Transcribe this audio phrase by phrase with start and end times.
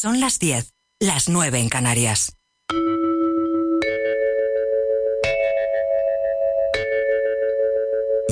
[0.00, 2.36] Son las 10, las 9 en Canarias.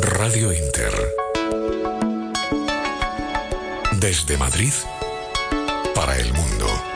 [0.01, 0.93] Radio Inter.
[3.99, 4.73] Desde Madrid
[5.93, 6.96] para el mundo.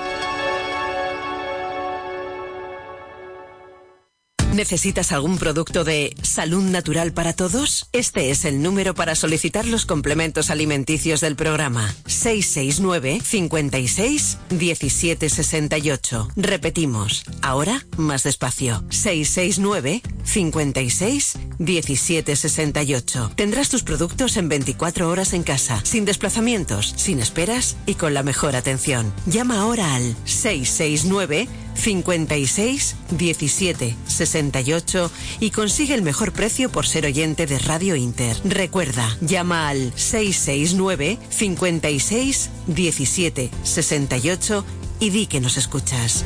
[4.54, 7.88] ¿Necesitas algún producto de salud natural para todos?
[7.92, 11.94] Este es el número para solicitar los complementos alimenticios del programa.
[12.06, 16.28] 669 56 1768.
[16.34, 18.82] Repetimos, ahora más despacio.
[18.90, 23.32] 669 56 1768.
[23.34, 28.22] Tendrás tus productos en 24 horas en casa, sin desplazamientos, sin esperas y con la
[28.22, 29.12] mejor atención.
[29.26, 37.46] Llama ahora al 669 56 17 68 y consigue el mejor precio por ser oyente
[37.46, 38.36] de Radio Inter.
[38.44, 44.64] Recuerda, llama al 669 56 17 68
[45.00, 46.24] y di que nos escuchas.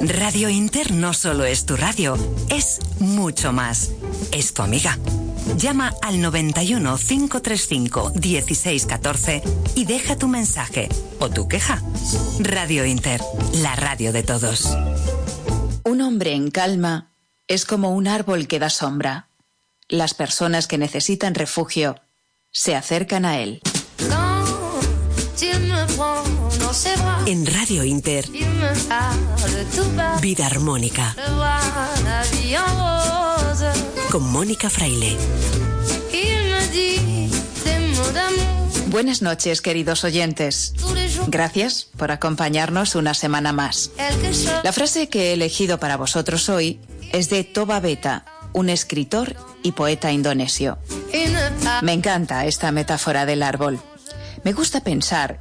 [0.00, 2.16] Radio Inter no solo es tu radio,
[2.48, 3.90] es mucho más.
[4.32, 4.98] Es tu amiga.
[5.58, 9.42] Llama al 91 535 1614
[9.74, 11.82] y deja tu mensaje o tu queja.
[12.40, 13.20] Radio Inter,
[13.56, 14.70] la radio de todos.
[15.84, 17.10] Un hombre en calma
[17.46, 19.28] es como un árbol que da sombra.
[19.88, 21.96] Las personas que necesitan refugio
[22.50, 23.60] se acercan a él.
[27.26, 28.28] En Radio Inter,
[30.20, 31.14] Vida Armónica.
[34.10, 35.16] Con Mónica Fraile.
[38.88, 40.74] Buenas noches, queridos oyentes.
[41.28, 43.90] Gracias por acompañarnos una semana más.
[44.64, 46.80] La frase que he elegido para vosotros hoy
[47.12, 50.78] es de Toba Beta, un escritor y poeta indonesio.
[51.82, 53.80] Me encanta esta metáfora del árbol.
[54.42, 55.40] Me gusta pensar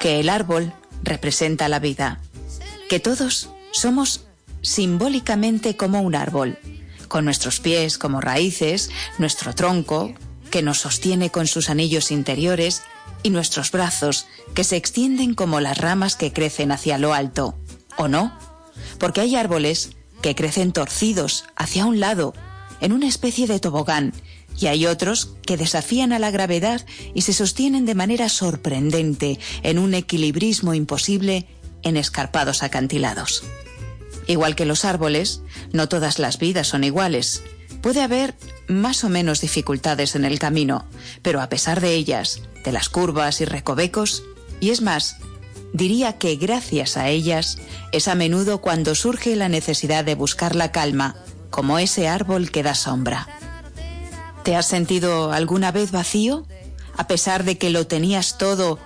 [0.00, 0.72] que el árbol
[1.04, 2.20] representa la vida,
[2.88, 4.24] que todos somos
[4.62, 6.58] simbólicamente como un árbol,
[7.08, 10.14] con nuestros pies como raíces, nuestro tronco,
[10.50, 12.82] que nos sostiene con sus anillos interiores,
[13.22, 17.56] y nuestros brazos, que se extienden como las ramas que crecen hacia lo alto.
[17.96, 18.36] ¿O no?
[18.98, 22.34] Porque hay árboles que crecen torcidos hacia un lado,
[22.80, 24.12] en una especie de tobogán,
[24.58, 26.84] y hay otros que desafían a la gravedad
[27.14, 31.46] y se sostienen de manera sorprendente en un equilibrismo imposible
[31.82, 33.44] en escarpados acantilados.
[34.26, 35.42] Igual que los árboles,
[35.72, 37.42] no todas las vidas son iguales.
[37.82, 38.34] Puede haber
[38.68, 40.86] más o menos dificultades en el camino,
[41.20, 44.22] pero a pesar de ellas, de las curvas y recovecos,
[44.60, 45.16] y es más,
[45.74, 47.58] diría que gracias a ellas
[47.92, 51.16] es a menudo cuando surge la necesidad de buscar la calma,
[51.50, 53.28] como ese árbol que da sombra.
[54.44, 56.46] ¿Te has sentido alguna vez vacío,
[56.98, 58.78] a pesar de que lo tenías todo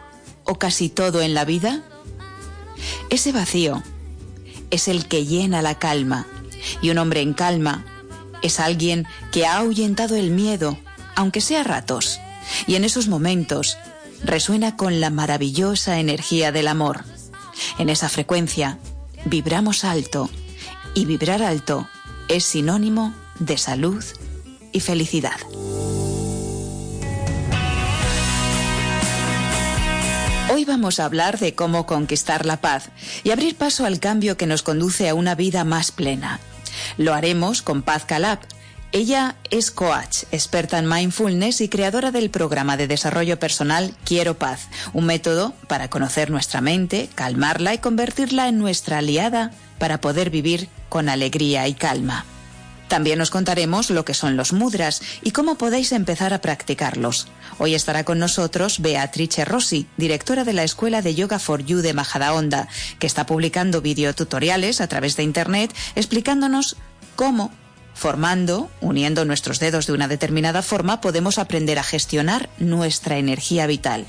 [0.44, 1.82] o casi todo en la vida?
[3.10, 3.82] Ese vacío
[4.70, 6.28] es el que llena la calma,
[6.80, 7.84] y un hombre en calma
[8.40, 10.78] es alguien que ha ahuyentado el miedo,
[11.16, 12.20] aunque sea ratos,
[12.68, 13.76] y en esos momentos
[14.22, 17.04] resuena con la maravillosa energía del amor.
[17.78, 18.78] En esa frecuencia
[19.24, 20.30] vibramos alto,
[20.94, 21.88] y vibrar alto
[22.28, 24.04] es sinónimo de salud
[24.72, 25.36] y felicidad.
[30.50, 32.88] Hoy vamos a hablar de cómo conquistar la paz
[33.22, 36.40] y abrir paso al cambio que nos conduce a una vida más plena.
[36.96, 38.38] Lo haremos con Paz Calab.
[38.90, 44.68] Ella es coach, experta en mindfulness y creadora del programa de desarrollo personal Quiero Paz,
[44.94, 50.68] un método para conocer nuestra mente, calmarla y convertirla en nuestra aliada para poder vivir
[50.88, 52.24] con alegría y calma.
[52.88, 57.28] También os contaremos lo que son los mudras y cómo podéis empezar a practicarlos.
[57.58, 61.92] Hoy estará con nosotros Beatrice Rossi, directora de la Escuela de Yoga for You de
[61.92, 66.76] Majadahonda, que está publicando videotutoriales a través de Internet explicándonos
[67.14, 67.52] cómo,
[67.94, 74.06] formando, uniendo nuestros dedos de una determinada forma, podemos aprender a gestionar nuestra energía vital.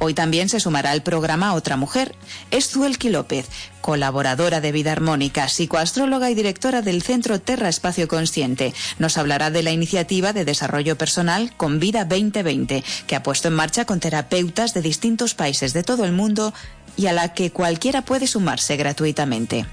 [0.00, 2.14] Hoy también se sumará al programa otra mujer.
[2.50, 3.48] Es Zuelki López,
[3.80, 8.74] colaboradora de Vida Armónica, psicoastróloga y directora del Centro Terra Espacio Consciente.
[8.98, 13.54] Nos hablará de la iniciativa de desarrollo personal Con Vida 2020, que ha puesto en
[13.54, 16.54] marcha con terapeutas de distintos países de todo el mundo
[16.96, 19.66] y a la que cualquiera puede sumarse gratuitamente.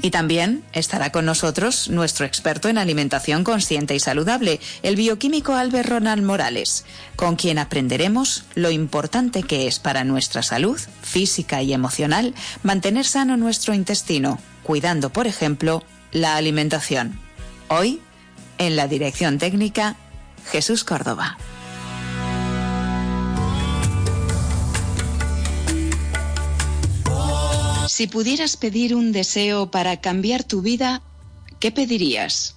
[0.00, 5.88] Y también estará con nosotros nuestro experto en alimentación consciente y saludable, el bioquímico Albert
[5.88, 6.84] Ronald Morales,
[7.16, 13.36] con quien aprenderemos lo importante que es para nuestra salud física y emocional mantener sano
[13.36, 17.18] nuestro intestino, cuidando, por ejemplo, la alimentación.
[17.68, 18.00] Hoy,
[18.58, 19.96] en la dirección técnica,
[20.50, 21.36] Jesús Córdoba.
[27.98, 31.02] Si pudieras pedir un deseo para cambiar tu vida,
[31.58, 32.54] ¿qué pedirías?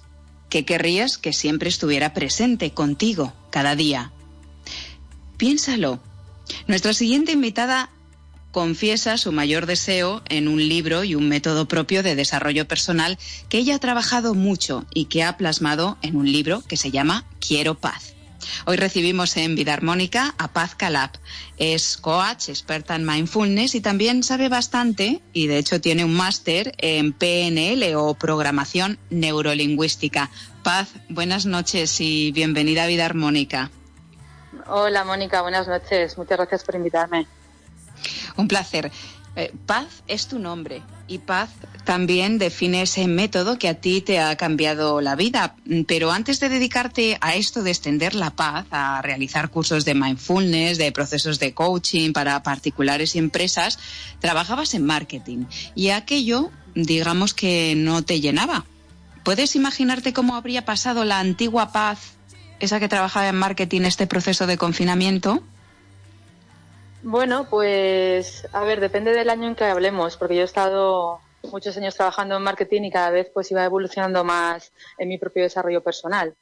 [0.48, 4.12] ¿Qué querrías que siempre estuviera presente contigo cada día?
[5.38, 5.98] Piénsalo.
[6.68, 7.90] Nuestra siguiente invitada
[8.52, 13.18] confiesa su mayor deseo en un libro y un método propio de desarrollo personal
[13.48, 17.24] que ella ha trabajado mucho y que ha plasmado en un libro que se llama
[17.40, 18.14] Quiero paz.
[18.66, 21.10] Hoy recibimos en Vida Armónica a Paz Calab.
[21.56, 26.74] Es coach, experta en mindfulness y también sabe bastante, y de hecho tiene un máster
[26.78, 30.30] en PNL o programación neurolingüística.
[30.62, 33.70] Paz, buenas noches y bienvenida a Vida Armónica.
[34.66, 36.16] Hola Mónica, buenas noches.
[36.16, 37.26] Muchas gracias por invitarme.
[38.36, 38.90] Un placer.
[39.34, 41.48] Eh, paz es tu nombre y paz
[41.84, 45.56] también define ese método que a ti te ha cambiado la vida.
[45.86, 50.78] Pero antes de dedicarte a esto de extender la paz, a realizar cursos de mindfulness,
[50.78, 53.78] de procesos de coaching para particulares y empresas,
[54.20, 58.64] trabajabas en marketing y aquello, digamos que no te llenaba.
[59.24, 62.14] ¿Puedes imaginarte cómo habría pasado la antigua paz,
[62.60, 65.42] esa que trabajaba en marketing, este proceso de confinamiento?
[67.02, 71.20] Bueno, pues a ver, depende del año en que hablemos, porque yo he estado
[71.50, 75.42] muchos años trabajando en marketing y cada vez pues iba evolucionando más en mi propio
[75.42, 76.36] desarrollo personal.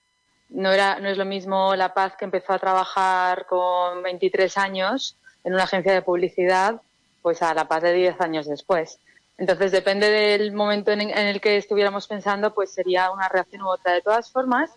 [0.50, 5.16] No era no es lo mismo La Paz que empezó a trabajar con 23 años
[5.44, 6.82] en una agencia de publicidad,
[7.22, 8.98] pues a La Paz de 10 años después.
[9.38, 13.94] Entonces, depende del momento en, el que estuviéramos pensando, pues sería una reacción u otra.
[13.94, 14.70] De todas formas,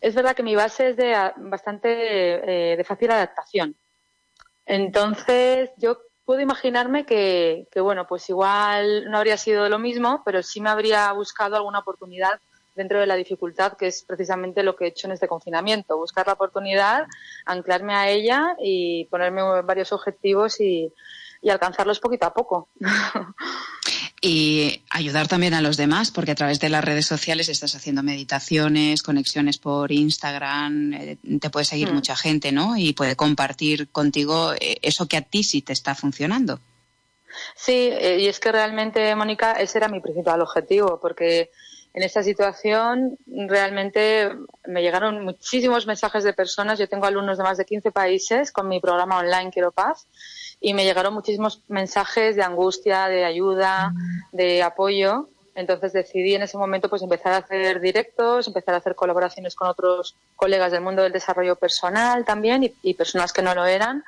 [0.00, 3.74] es verdad que mi base es de bastante eh, de fácil adaptación.
[4.66, 10.42] Entonces, yo puedo imaginarme que, que, bueno, pues igual no habría sido lo mismo, pero
[10.42, 12.40] sí me habría buscado alguna oportunidad
[12.74, 16.26] dentro de la dificultad, que es precisamente lo que he hecho en este confinamiento, buscar
[16.26, 17.06] la oportunidad,
[17.46, 20.92] anclarme a ella y ponerme varios objetivos y,
[21.40, 22.68] y alcanzarlos poquito a poco.
[24.26, 28.02] y ayudar también a los demás, porque a través de las redes sociales estás haciendo
[28.02, 31.94] meditaciones, conexiones por Instagram, eh, te puede seguir mm.
[31.94, 32.74] mucha gente, ¿no?
[32.78, 36.58] Y puede compartir contigo eh, eso que a ti sí te está funcionando.
[37.54, 41.50] Sí, eh, y es que realmente, Mónica, ese era mi principal objetivo, porque
[41.92, 44.30] en esta situación realmente
[44.66, 46.78] me llegaron muchísimos mensajes de personas.
[46.78, 50.06] Yo tengo alumnos de más de 15 países con mi programa online Quiero Paz
[50.64, 53.92] y me llegaron muchísimos mensajes de angustia, de ayuda,
[54.32, 55.28] de apoyo.
[55.54, 59.68] Entonces decidí en ese momento pues empezar a hacer directos, empezar a hacer colaboraciones con
[59.68, 64.04] otros colegas del mundo del desarrollo personal también y, personas que no lo eran.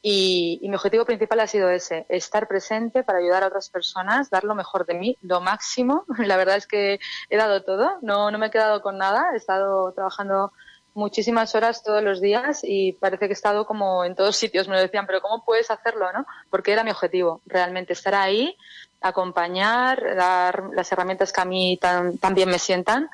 [0.00, 4.44] Y, mi objetivo principal ha sido ese, estar presente para ayudar a otras personas, dar
[4.44, 6.04] lo mejor de mí, lo máximo.
[6.18, 7.00] La verdad es que
[7.30, 10.52] he dado todo, no, no me he quedado con nada, he estado trabajando
[10.96, 14.68] muchísimas horas todos los días y parece que he estado como en todos sitios.
[14.68, 16.12] Me decían, pero ¿cómo puedes hacerlo?
[16.12, 16.26] ¿no?
[16.50, 18.56] Porque era mi objetivo, realmente estar ahí,
[19.00, 23.08] acompañar, dar las herramientas que a mí tan, tan bien me sientan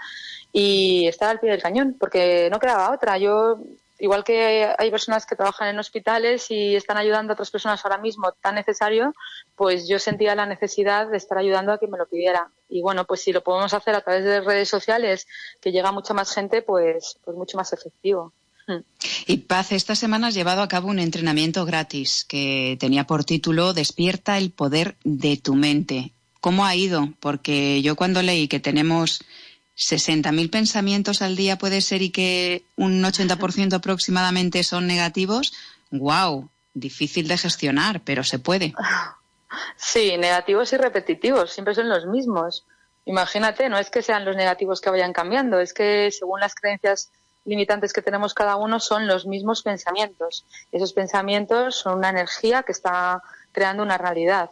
[0.52, 3.19] y estar al pie del cañón, porque no quedaba otra.
[3.19, 3.58] Yo
[4.02, 7.99] igual que hay personas que trabajan en hospitales y están ayudando a otras personas ahora
[7.99, 9.14] mismo tan necesario,
[9.54, 12.50] pues yo sentía la necesidad de estar ayudando a quien me lo pidiera.
[12.69, 15.28] Y bueno, pues si lo podemos hacer a través de redes sociales,
[15.60, 18.32] que llega mucha más gente, pues, pues mucho más efectivo.
[18.66, 18.81] Hmm.
[19.28, 23.72] Y Paz, esta semana has llevado a cabo un entrenamiento gratis que tenía por título
[23.72, 26.12] Despierta el poder de tu mente.
[26.41, 27.10] ¿Cómo ha ido?
[27.20, 29.22] Porque yo cuando leí que tenemos
[29.76, 35.52] 60.000 pensamientos al día puede ser y que un 80% aproximadamente son negativos,
[35.91, 38.74] wow, difícil de gestionar, pero se puede.
[39.76, 42.64] Sí, negativos y repetitivos, siempre son los mismos.
[43.05, 47.10] Imagínate, no es que sean los negativos que vayan cambiando, es que según las creencias
[47.44, 50.46] limitantes que tenemos cada uno son los mismos pensamientos.
[50.70, 54.50] Esos pensamientos son una energía que está creando una realidad.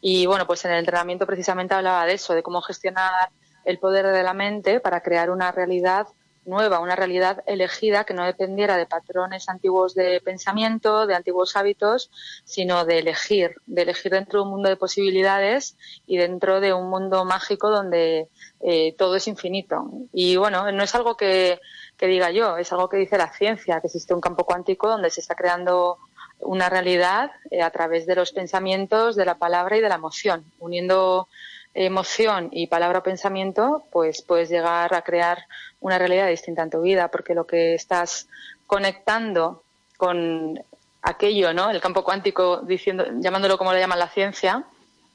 [0.00, 3.30] Y bueno, pues en el entrenamiento precisamente hablaba de eso, de cómo gestionar
[3.64, 6.08] el poder de la mente para crear una realidad
[6.44, 12.10] nueva, una realidad elegida que no dependiera de patrones antiguos de pensamiento, de antiguos hábitos,
[12.44, 15.76] sino de elegir, de elegir dentro de un mundo de posibilidades
[16.06, 18.28] y dentro de un mundo mágico donde
[18.60, 19.88] eh, todo es infinito.
[20.12, 21.60] Y bueno, no es algo que,
[22.00, 25.20] diga yo, es algo que dice la ciencia, que existe un campo cuántico donde se
[25.20, 25.98] está creando
[26.40, 30.44] una realidad eh, a través de los pensamientos, de la palabra y de la emoción,
[30.58, 31.28] uniendo
[31.74, 35.46] emoción y palabra o pensamiento, pues puedes llegar a crear
[35.80, 38.28] una realidad distinta en tu vida, porque lo que estás
[38.66, 39.62] conectando
[39.96, 40.60] con
[41.02, 41.70] aquello, ¿no?
[41.70, 44.64] El campo cuántico, diciendo, llamándolo como le llaman la ciencia,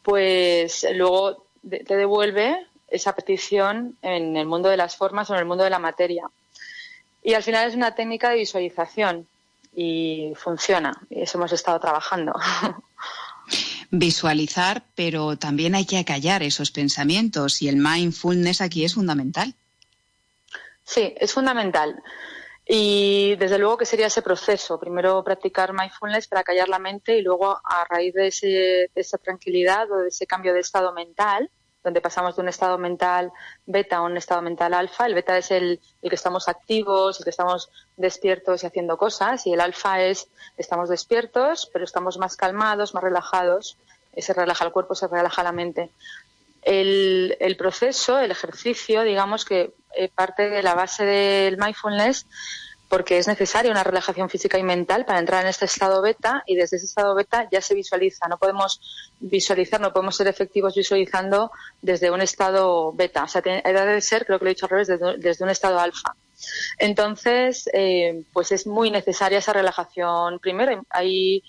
[0.04, 5.46] pues luego te devuelve esa petición en el mundo de las formas o en el
[5.46, 6.30] mundo de la materia.
[7.22, 9.28] Y al final es una técnica de visualización
[9.76, 10.94] y funciona.
[11.10, 12.34] Y eso hemos estado trabajando.
[13.89, 19.53] visualizar, pero también hay que acallar esos pensamientos y el mindfulness aquí es fundamental.
[20.84, 22.01] Sí, es fundamental.
[22.65, 24.79] Y desde luego que sería ese proceso.
[24.79, 29.17] Primero practicar mindfulness para callar la mente y luego a raíz de, ese, de esa
[29.17, 31.50] tranquilidad o de ese cambio de estado mental,
[31.88, 33.32] donde pasamos de un estado mental
[33.65, 35.06] beta a un estado mental alfa.
[35.06, 39.48] El beta es el, el, que estamos activos, el que estamos despiertos y haciendo cosas,
[39.48, 40.27] y el alfa es
[40.58, 43.77] estamos despiertos, pero estamos más calmados, más relajados.
[44.17, 45.89] Se relaja el cuerpo, se relaja la mente.
[46.62, 52.25] El, el proceso, el ejercicio, digamos que eh, parte de la base del mindfulness
[52.89, 56.56] porque es necesaria una relajación física y mental para entrar en este estado beta y
[56.56, 58.27] desde ese estado beta ya se visualiza.
[58.27, 58.79] No podemos
[59.20, 61.51] visualizar, no podemos ser efectivos visualizando
[61.82, 63.24] desde un estado beta.
[63.24, 66.15] O sea, debe ser, creo que lo he dicho al revés, desde, un estado alfa.
[66.77, 70.39] Entonces, eh, pues es muy necesaria esa relajación.
[70.39, 71.44] Primero, hay,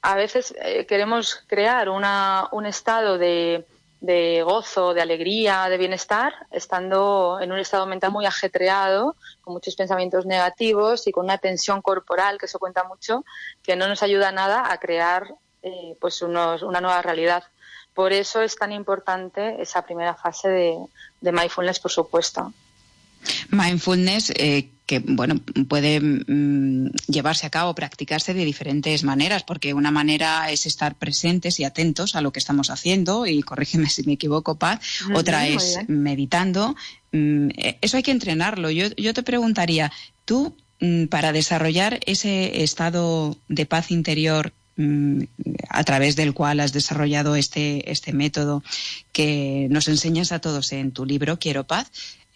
[0.00, 3.66] a veces eh, queremos crear una, un estado de
[4.00, 9.76] de gozo, de alegría, de bienestar, estando en un estado mental muy ajetreado, con muchos
[9.76, 13.24] pensamientos negativos y con una tensión corporal, que eso cuenta mucho,
[13.62, 17.44] que no nos ayuda nada a crear eh, pues unos, una nueva realidad.
[17.92, 20.78] Por eso es tan importante esa primera fase de,
[21.20, 22.52] de mindfulness, por supuesto.
[23.50, 29.90] Mindfulness, eh, que bueno, puede mm, llevarse a cabo, practicarse de diferentes maneras, porque una
[29.90, 34.14] manera es estar presentes y atentos a lo que estamos haciendo, y corrígeme si me
[34.14, 34.80] equivoco, Paz,
[35.14, 36.74] otra es meditando.
[37.12, 38.70] Mm, eh, eso hay que entrenarlo.
[38.70, 39.92] Yo, yo te preguntaría,
[40.24, 44.52] tú, mm, para desarrollar ese estado de paz interior
[45.68, 48.62] a través del cual has desarrollado este, este método
[49.12, 51.90] que nos enseñas a todos en tu libro, Quiero Paz,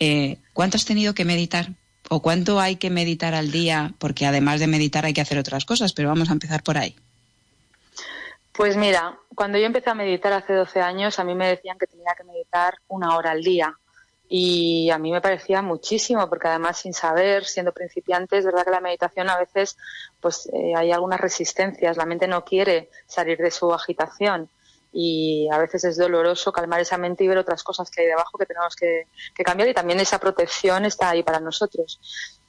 [0.04, 1.68] eh, ¿cuánto has tenido que meditar?
[2.10, 3.94] ¿O cuánto hay que meditar al día?
[3.98, 6.94] Porque además de meditar hay que hacer otras cosas, pero vamos a empezar por ahí.
[8.52, 11.86] Pues mira, cuando yo empecé a meditar hace 12 años, a mí me decían que
[11.86, 13.74] tenía que meditar una hora al día.
[14.28, 18.70] Y a mí me parecía muchísimo, porque además sin saber, siendo principiante, es verdad que
[18.70, 19.76] la meditación a veces
[20.20, 24.48] pues eh, hay algunas resistencias, la mente no quiere salir de su agitación
[24.96, 28.38] y a veces es doloroso calmar esa mente y ver otras cosas que hay debajo
[28.38, 29.08] que tenemos que,
[29.44, 32.00] cambiar y también esa protección está ahí para nosotros.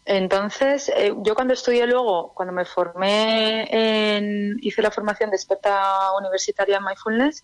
[0.05, 6.11] Entonces, eh, yo cuando estudié luego, cuando me formé, en, hice la formación de experta
[6.19, 7.43] universitaria en mindfulness,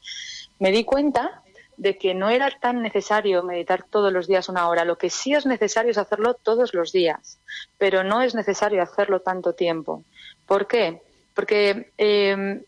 [0.60, 1.42] me di cuenta
[1.78, 4.86] de que no era tan necesario meditar todos los días una hora.
[4.86, 7.40] Lo que sí es necesario es hacerlo todos los días,
[7.80, 10.04] pero no es necesario hacerlo tanto tiempo.
[10.46, 11.02] ¿Por qué?
[11.34, 12.62] Porque eh,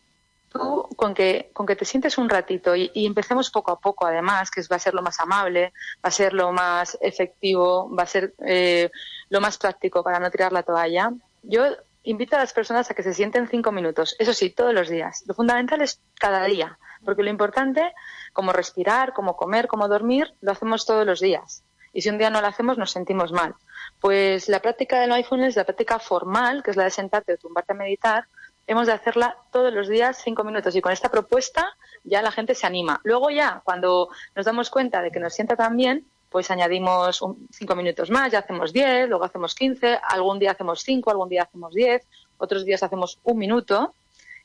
[0.54, 4.50] tú con que, con que te sientes un ratito y, empecemos poco a poco, además,
[4.50, 8.06] que va a ser lo más amable, va a ser lo más efectivo, va a
[8.06, 8.90] ser eh,
[9.28, 11.64] lo más práctico para no tirar la toalla, yo
[12.04, 15.24] invito a las personas a que se sienten cinco minutos, eso sí, todos los días.
[15.26, 17.92] Lo fundamental es cada día, porque lo importante,
[18.32, 21.64] como respirar, como comer, como dormir, lo hacemos todos los días.
[21.92, 23.54] Y si un día no lo hacemos, nos sentimos mal.
[24.00, 27.72] Pues la práctica del mindfulness, la práctica formal, que es la de sentarte o tumbarte
[27.72, 28.26] a meditar,
[28.66, 32.54] hemos de hacerla todos los días cinco minutos y con esta propuesta ya la gente
[32.54, 33.00] se anima.
[33.04, 37.76] Luego ya, cuando nos damos cuenta de que nos sienta tan bien, pues añadimos cinco
[37.76, 41.72] minutos más, ya hacemos diez, luego hacemos quince, algún día hacemos cinco, algún día hacemos
[41.74, 42.06] diez,
[42.38, 43.94] otros días hacemos un minuto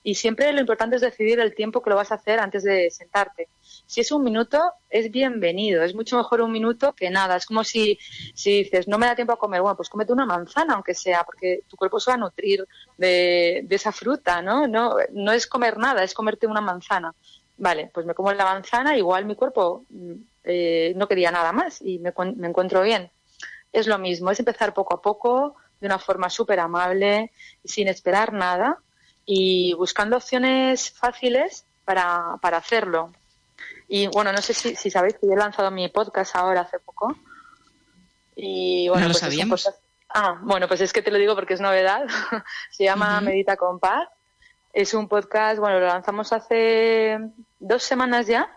[0.02, 2.90] y siempre lo importante es decidir el tiempo que lo vas a hacer antes de
[2.90, 3.50] sentarte.
[3.86, 5.84] Si es un minuto, es bienvenido.
[5.84, 7.36] Es mucho mejor un minuto que nada.
[7.36, 8.00] Es como si,
[8.34, 11.24] si dices, no me da tiempo a comer, bueno, pues cómete una manzana, aunque sea,
[11.26, 12.66] porque tu cuerpo se va a nutrir
[12.98, 14.68] de, esa fruta, ¿no?
[14.68, 14.96] ¿no?
[15.12, 17.14] No es comer nada, es comerte una manzana.
[17.58, 20.14] Vale, pues me como la manzana, igual mi cuerpo mm,
[20.46, 23.12] eh, no quería nada más y me, me encuentro bien.
[23.74, 27.32] Es lo mismo, es empezar poco a poco, de una forma súper amable,
[27.66, 28.80] sin esperar nada
[29.32, 33.14] y buscando opciones fáciles para, para hacerlo.
[33.88, 36.80] Y bueno, no sé si, si, sabéis que yo he lanzado mi podcast ahora hace
[36.80, 37.16] poco.
[38.36, 39.70] Y bueno, no lo pues sabíamos.
[40.10, 42.08] Ah, bueno, pues es que te lo digo porque es novedad.
[42.72, 44.10] Se llama Medita con Paz.
[44.74, 47.20] Es un podcast, bueno, lo lanzamos hace
[47.60, 48.50] dos semanas ya.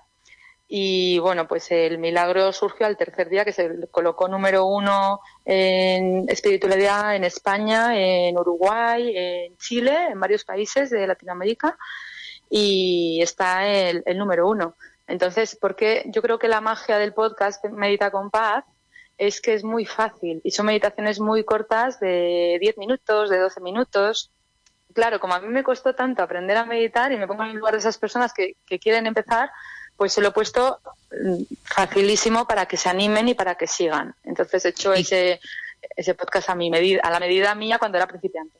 [0.75, 6.27] Y bueno, pues el milagro surgió al tercer día, que se colocó número uno en
[6.31, 11.77] espiritualidad en España, en Uruguay, en Chile, en varios países de Latinoamérica,
[12.49, 14.75] y está el, el número uno.
[15.07, 18.65] Entonces, porque yo creo que la magia del podcast Medita con Paz
[19.19, 23.61] es que es muy fácil y son meditaciones muy cortas de 10 minutos, de 12
[23.61, 24.31] minutos.
[24.95, 27.57] Claro, como a mí me costó tanto aprender a meditar y me pongo en el
[27.57, 29.51] lugar de esas personas que, que quieren empezar,
[29.97, 30.81] pues se lo he puesto
[31.11, 34.15] mm, facilísimo para que se animen y para que sigan.
[34.25, 35.41] Entonces he hecho ese,
[35.97, 38.59] ese podcast a mi medida, a la medida mía cuando era principiante.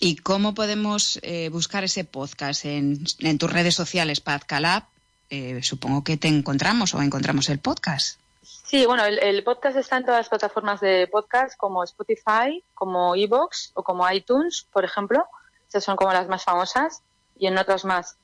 [0.00, 3.04] ¿Y cómo podemos eh, buscar ese podcast en,
[3.38, 4.84] tus redes sociales, Paz Calab?
[5.30, 8.18] Eh, supongo que te encontramos o encontramos el podcast.
[8.42, 13.72] Sí, bueno, el, podcast está en todas las plataformas de podcast como Spotify, como Evox
[13.74, 15.24] o como iTunes, por ejemplo.
[15.68, 17.02] Esas son como las más famosas
[17.38, 18.16] y en otras más.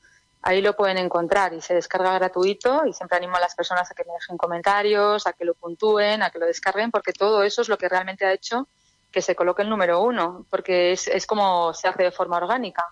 [0.47, 3.95] Ahí lo pueden encontrar y se descarga gratuito y siempre animo a las personas a
[3.95, 7.63] que me dejen comentarios, a que lo puntúen, a que lo descarguen, porque todo eso
[7.63, 8.69] es lo que realmente ha hecho
[9.11, 12.85] que se coloque el número uno, porque es, es como se hace de forma orgánica.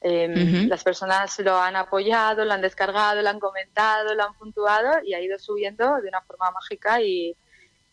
[0.00, 5.02] Em, las personas lo han apoyado, lo han descargado, lo han comentado, lo han puntuado
[5.02, 7.34] y ha ido subiendo de una forma mágica y,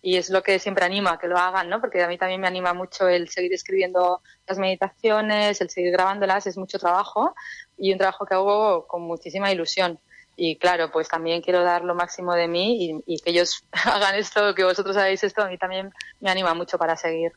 [0.01, 1.79] y es lo que siempre anima que lo hagan, ¿no?
[1.79, 6.47] Porque a mí también me anima mucho el seguir escribiendo las meditaciones, el seguir grabándolas,
[6.47, 7.35] es mucho trabajo
[7.77, 9.99] y un trabajo que hago con muchísima ilusión.
[10.35, 14.15] Y claro, pues también quiero dar lo máximo de mí y, y que ellos hagan
[14.15, 17.31] esto, que vosotros hagáis esto, a mí también me anima mucho para seguir.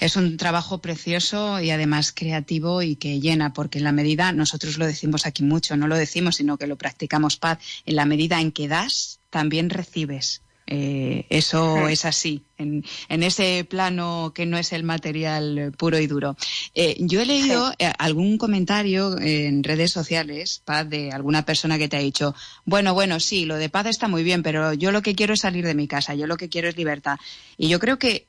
[0.00, 4.78] Es un trabajo precioso y además creativo y que llena, porque en la medida, nosotros
[4.78, 8.40] lo decimos aquí mucho, no lo decimos, sino que lo practicamos paz, en la medida
[8.40, 10.42] en que das, también recibes.
[10.72, 16.36] Eh, eso es así, en, ese plano que no es el material puro y duro.
[16.76, 21.88] Eh, yo he leído eh, algún comentario en redes sociales, Paz, de alguna persona que
[21.88, 22.36] te ha dicho,
[22.66, 25.40] bueno, bueno, sí, lo de paz está muy bien, pero yo lo que quiero es
[25.40, 27.18] salir de mi casa, yo lo que quiero es libertad.
[27.58, 28.28] Y yo creo que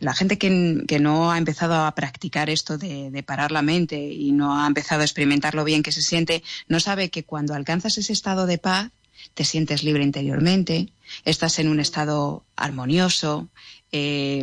[0.00, 4.32] la gente que, no ha empezado a practicar esto de, de parar la mente y
[4.32, 7.98] no ha empezado a experimentar lo bien que se siente, no sabe que cuando alcanzas
[7.98, 8.90] ese estado de paz,
[9.34, 10.88] te sientes libre interiormente,
[11.24, 13.48] estás en un estado armonioso,
[13.92, 14.42] eh,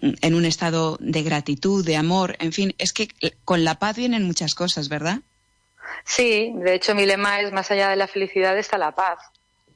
[0.00, 3.08] en un estado de gratitud, de amor, en fin, es que
[3.44, 5.20] con la paz vienen muchas cosas, ¿verdad?
[6.04, 9.18] Sí, de hecho mi lema es más allá de la felicidad está la paz.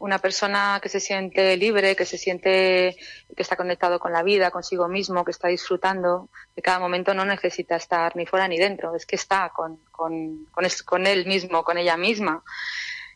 [0.00, 2.96] Una persona que se siente libre, que se siente
[3.34, 7.24] que está conectado con la vida, consigo mismo, que está disfrutando de cada momento, no
[7.24, 10.46] necesita estar ni fuera ni dentro, es que está con, con,
[10.84, 12.44] con él mismo, con ella misma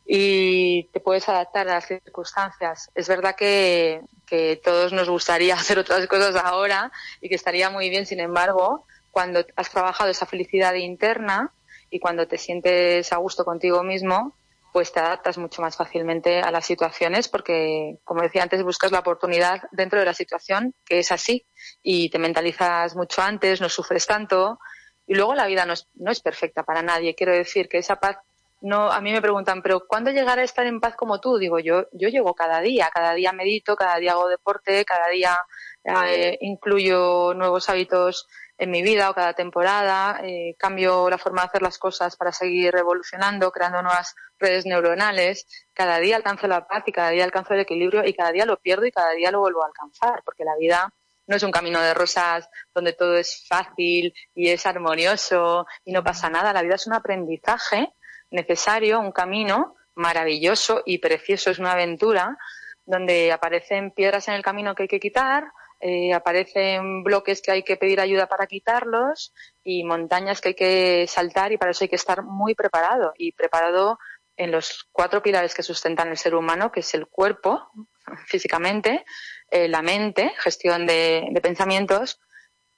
[0.06, 2.90] y te puedes adaptar a las circunstancias.
[2.94, 7.88] Es verdad que, que todos nos gustaría hacer otras cosas ahora y que estaría muy
[7.90, 11.52] bien, sin embargo, cuando has trabajado esa felicidad interna
[11.90, 14.34] y cuando te sientes a gusto contigo mismo,
[14.72, 19.00] pues te adaptas mucho más fácilmente a las situaciones porque, como decía antes, buscas la
[19.00, 21.44] oportunidad dentro de la situación que es así
[21.82, 24.58] y te mentalizas mucho antes, no sufres tanto
[25.06, 27.14] y luego la vida no es, no es perfecta para nadie.
[27.14, 28.16] Quiero decir que esa paz
[28.62, 31.36] no, a mí me preguntan, pero ¿cuándo llegar a estar en paz como tú?
[31.36, 35.36] Digo, yo, yo llego cada día, cada día medito, cada día hago deporte, cada día
[35.84, 41.48] eh, incluyo nuevos hábitos en mi vida o cada temporada, eh, cambio la forma de
[41.48, 45.44] hacer las cosas para seguir evolucionando, creando nuevas redes neuronales.
[45.74, 48.58] Cada día alcanzo la paz y cada día alcanzo el equilibrio y cada día lo
[48.58, 50.88] pierdo y cada día lo vuelvo a alcanzar, porque la vida
[51.26, 56.04] no es un camino de rosas donde todo es fácil y es armonioso y no
[56.04, 56.52] pasa nada.
[56.52, 57.92] La vida es un aprendizaje
[58.32, 62.38] necesario, un camino maravilloso y precioso, es una aventura
[62.84, 65.44] donde aparecen piedras en el camino que hay que quitar,
[65.80, 71.06] eh, aparecen bloques que hay que pedir ayuda para quitarlos y montañas que hay que
[71.08, 73.98] saltar y para eso hay que estar muy preparado y preparado
[74.36, 77.70] en los cuatro pilares que sustentan el ser humano, que es el cuerpo
[78.26, 79.04] físicamente,
[79.50, 82.20] eh, la mente, gestión de pensamientos,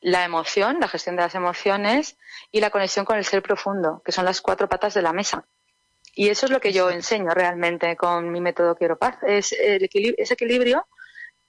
[0.04, 2.18] la emoción, la gestión de las emociones
[2.52, 5.46] y la conexión con el ser profundo, que son las cuatro patas de la mesa.
[6.14, 9.16] Y eso es lo que yo enseño realmente con mi método Quiero Paz.
[9.22, 9.88] Es el
[10.18, 10.86] ese equilibrio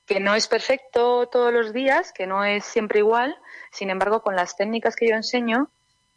[0.06, 3.38] que no es perfecto todos los días, que no es siempre igual.
[3.74, 5.70] Sin embargo, con las técnicas que yo enseño,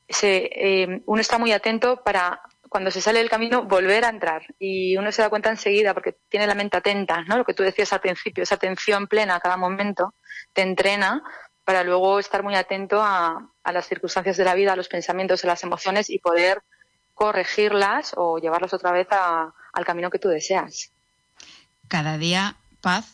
[0.08, 4.42] se, eh, uno está muy atento para cuando se sale del camino volver a entrar
[4.60, 7.36] y uno se da cuenta enseguida porque tiene la mente atenta, ¿no?
[7.36, 10.14] Lo que tú decías al principio, esa atención plena a cada momento
[10.52, 11.22] te entrena
[11.68, 15.48] para luego estar muy atento a, las circunstancias de la vida, a los pensamientos, a
[15.48, 16.62] las emociones y poder
[17.12, 20.92] corregirlas o llevarlas otra vez al camino que tú deseas.
[21.86, 23.04] Cada día paz,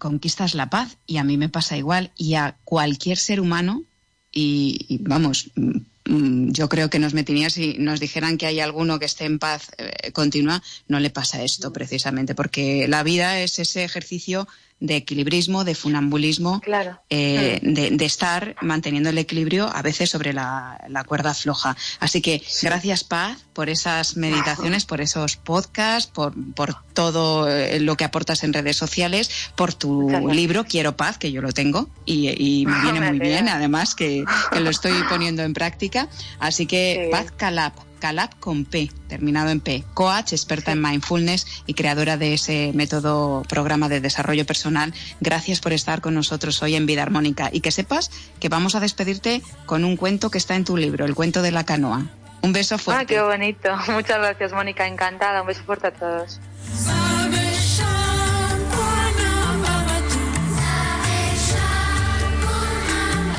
[0.00, 3.84] conquistas la paz y a mí me pasa igual y a cualquier ser humano
[4.32, 9.06] y, vamos, mm, yo creo que nos metiría si nos dijeran que hay alguno que
[9.06, 13.84] esté en paz eh, continua, no le pasa esto precisamente, porque la vida es ese
[13.84, 16.60] ejercicio de equilibrismo, de funambulismo,
[17.08, 17.96] eh, mm.
[17.96, 21.76] de, estar manteniendo el equilibrio a veces sobre la, cuerda floja.
[21.98, 27.96] Así que gracias Paz por esas meditaciones, por esos podcasts, por, por todo eh, lo
[27.96, 32.64] que aportas en redes sociales, por tu libro Quiero Paz, que yo lo tengo y,
[32.66, 36.08] me viene muy bien, además que, lo estoy poniendo en práctica.
[36.38, 39.84] Así que Paz Calab Calab con P, terminado en P.
[39.94, 44.94] Coach, experta en mindfulness y creadora de ese método programa de desarrollo personal.
[45.20, 48.80] Gracias por estar con nosotros hoy en Vida Armónica y que sepas que vamos a
[48.80, 52.06] despedirte con un cuento que está en tu libro, El cuento de la canoa.
[52.42, 53.02] Un beso fuerte.
[53.02, 53.70] Ah, qué bonito.
[53.92, 54.86] Muchas gracias, Mónica.
[54.86, 55.40] Encantada.
[55.40, 56.40] Un beso fuerte a todos.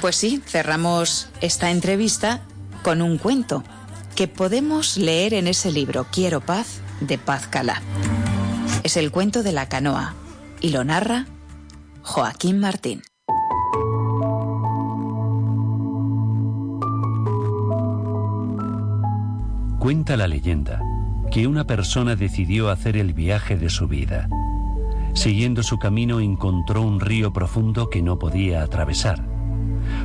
[0.02, 2.42] Pues sí, cerramos esta entrevista
[2.84, 3.64] con un cuento
[4.18, 7.84] que podemos leer en ese libro Quiero paz de Paz Calá.
[8.82, 10.16] Es el cuento de la canoa
[10.60, 11.28] y lo narra
[12.02, 13.04] Joaquín Martín.
[19.78, 20.82] Cuenta la leyenda
[21.30, 24.28] que una persona decidió hacer el viaje de su vida.
[25.14, 29.37] Siguiendo su camino encontró un río profundo que no podía atravesar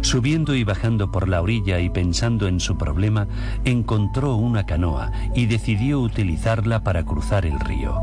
[0.02, 3.28] Subiendo y bajando por la orilla y pensando en su problema,
[3.64, 8.00] encontró una canoa y decidió utilizarla para cruzar el río.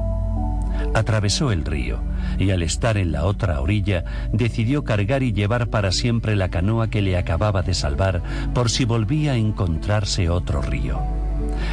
[0.93, 2.01] Atravesó el río
[2.39, 6.89] y al estar en la otra orilla decidió cargar y llevar para siempre la canoa
[6.89, 11.01] que le acababa de salvar por si volvía a encontrarse otro río.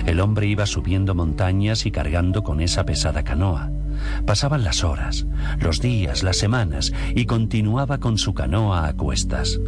[0.07, 3.71] El hombre iba subiendo montañas y cargando con esa pesada canoa.
[4.27, 5.25] Pasaban las horas,
[5.61, 9.61] los días, las semanas y continuaba con su canoa a cuestas.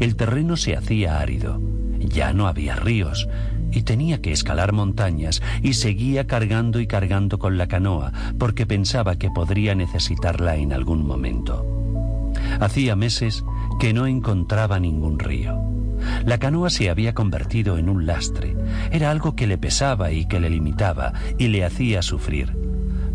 [0.00, 1.60] El terreno se hacía árido,
[1.98, 3.28] ya no había ríos
[3.72, 9.16] y tenía que escalar montañas y seguía cargando y cargando con la canoa porque pensaba
[9.16, 12.32] que podría necesitarla en algún momento.
[12.60, 13.44] Hacía meses
[13.80, 15.60] que no encontraba ningún río.
[16.24, 18.56] La canoa se había convertido en un lastre.
[18.92, 22.64] Era algo que le pesaba y que le limitaba y le hacía sufrir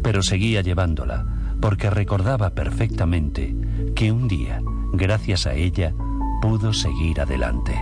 [0.02, 1.26] pero seguía llevándola
[1.62, 3.56] porque recordaba perfectamente
[3.96, 4.62] que un día,
[4.94, 5.94] gracias a ella,
[6.42, 7.74] pudo seguir adelante.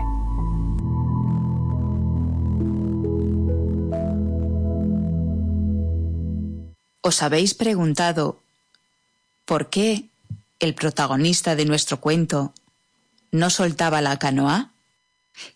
[7.01, 8.41] ¿Os habéis preguntado
[9.45, 10.09] por qué
[10.59, 12.53] el protagonista de nuestro cuento
[13.31, 14.71] no soltaba la canoa?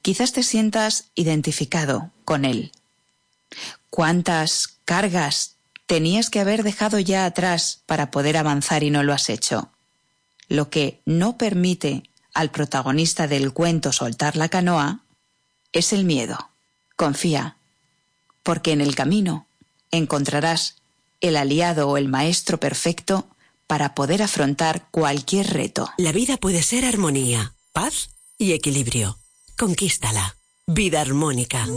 [0.01, 2.71] Quizás te sientas identificado con él.
[3.89, 5.57] ¿Cuántas cargas
[5.91, 9.73] tenías que haber dejado ya atrás para poder avanzar y no lo has hecho.
[10.47, 14.99] Lo que no permite al protagonista del cuento soltar la canoa
[15.71, 16.49] es el miedo.
[16.95, 17.57] Confía,
[18.43, 19.47] porque en el camino
[19.91, 20.75] encontrarás
[21.19, 23.27] el aliado o el maestro perfecto
[23.67, 25.89] para poder afrontar cualquier reto.
[25.97, 29.17] La vida puede ser armonía, paz y equilibrio.
[29.57, 30.35] Conquístala.
[30.67, 31.67] Vida armónica.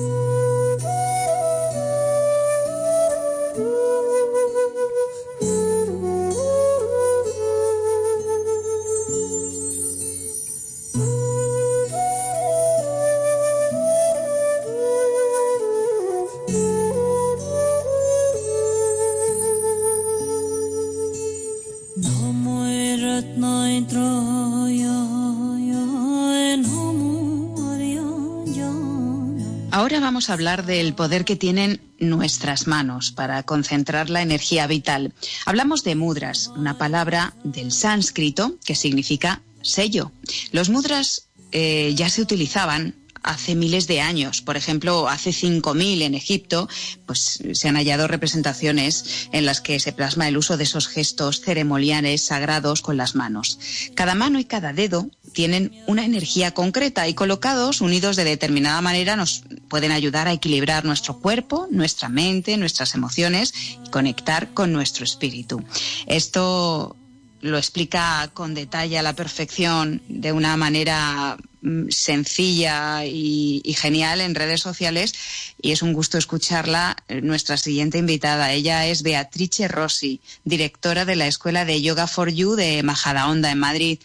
[30.05, 35.15] Vamos a hablar del poder que tienen nuestras manos para concentrar la energía vital.
[35.47, 40.13] Hablamos de mudras, una palabra del sánscrito que significa sello.
[40.53, 44.43] Los mudras eh, ya se utilizaban hace miles de años.
[44.43, 46.69] Por ejemplo, hace 5.000 en Egipto,
[47.07, 51.41] pues se han hallado representaciones en las que se plasma el uso de esos gestos
[51.41, 53.59] ceremoniales sagrados con las manos.
[53.95, 59.17] Cada mano y cada dedo tienen una energía concreta y colocados, unidos de determinada manera,
[59.17, 63.53] nos pueden ayudar a equilibrar nuestro cuerpo, nuestra mente, nuestras emociones
[63.85, 65.63] y conectar con nuestro espíritu.
[66.07, 66.97] Esto
[67.45, 74.35] lo explica con detalle a la perfección de una manera mm, sencilla y, genial en
[74.35, 75.13] redes sociales
[75.61, 78.53] y es un gusto escucharla eh, nuestra siguiente invitada.
[78.53, 83.59] Ella es Beatrice Rossi, directora de la Escuela de Yoga for You de Majadahonda en
[83.59, 83.99] Madrid.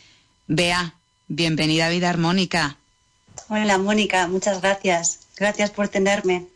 [0.47, 0.98] Bea,
[1.29, 2.77] bienvenida a Vida Armónica.
[3.47, 5.21] Hola Mónica, muchas gracias.
[5.37, 6.47] Gracias por tenerme.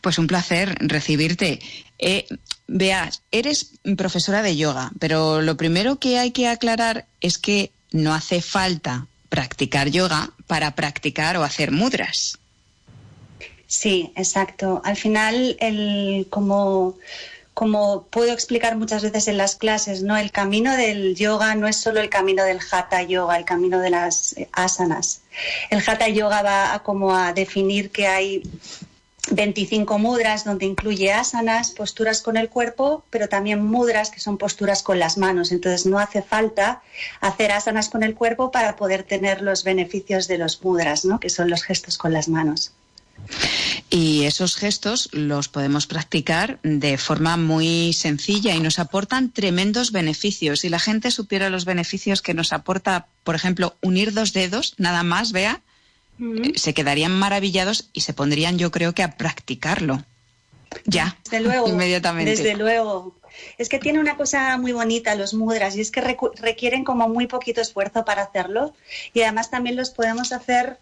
[0.00, 1.58] Pues un placer recibirte.
[1.98, 2.26] Eh,
[2.66, 8.14] Veas, eres profesora de yoga, pero lo primero que hay que aclarar es que no
[8.14, 12.38] hace falta practicar yoga para practicar o hacer mudras.
[13.66, 14.80] Sí, exacto.
[14.84, 16.96] Al final, el, como,
[17.54, 20.16] como puedo explicar muchas veces en las clases, ¿no?
[20.16, 23.90] El camino del yoga no es solo el camino del hatha yoga, el camino de
[23.90, 25.22] las asanas.
[25.70, 28.42] El hatha yoga va a como a definir que hay
[29.30, 34.82] 25 mudras donde incluye asanas, posturas con el cuerpo, pero también mudras que son posturas
[34.82, 35.52] con las manos.
[35.52, 36.82] Entonces no hace falta
[37.20, 41.20] hacer asanas con el cuerpo para poder tener los beneficios de los mudras, ¿no?
[41.20, 42.72] que son los gestos con las manos.
[43.90, 50.60] Y esos gestos los podemos practicar de forma muy sencilla y nos aportan tremendos beneficios.
[50.60, 55.02] Si la gente supiera los beneficios que nos aporta, por ejemplo, unir dos dedos, nada
[55.02, 55.62] más, vea,
[56.20, 60.04] eh, se quedarían maravillados y se pondrían, yo creo que, a practicarlo.
[60.86, 62.30] Ya, desde luego, inmediatamente.
[62.30, 63.16] Desde luego.
[63.58, 67.26] Es que tiene una cosa muy bonita los mudras y es que requieren como muy
[67.26, 68.74] poquito esfuerzo para hacerlo
[69.12, 70.78] y además también los podemos hacer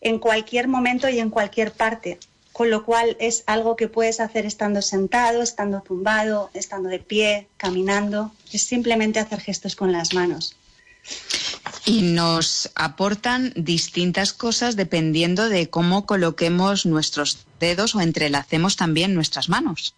[0.00, 2.18] en cualquier momento y en cualquier parte,
[2.52, 7.46] con lo cual es algo que puedes hacer estando sentado, estando tumbado, estando de pie,
[7.56, 10.56] caminando, es simplemente hacer gestos con las manos.
[11.84, 19.48] Y nos aportan distintas cosas dependiendo de cómo coloquemos nuestros dedos o entrelacemos también nuestras
[19.48, 19.94] manos.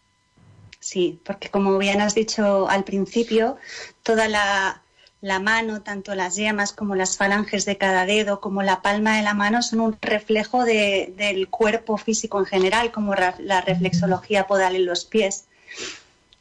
[0.78, 3.56] Sí, porque como bien has dicho al principio,
[4.02, 4.82] toda la,
[5.22, 9.34] mano, tanto las yemas como las falanges de cada dedo, como la palma de la
[9.34, 15.04] mano, son un reflejo del cuerpo físico en general, como la reflexología podal en los
[15.04, 15.44] pies.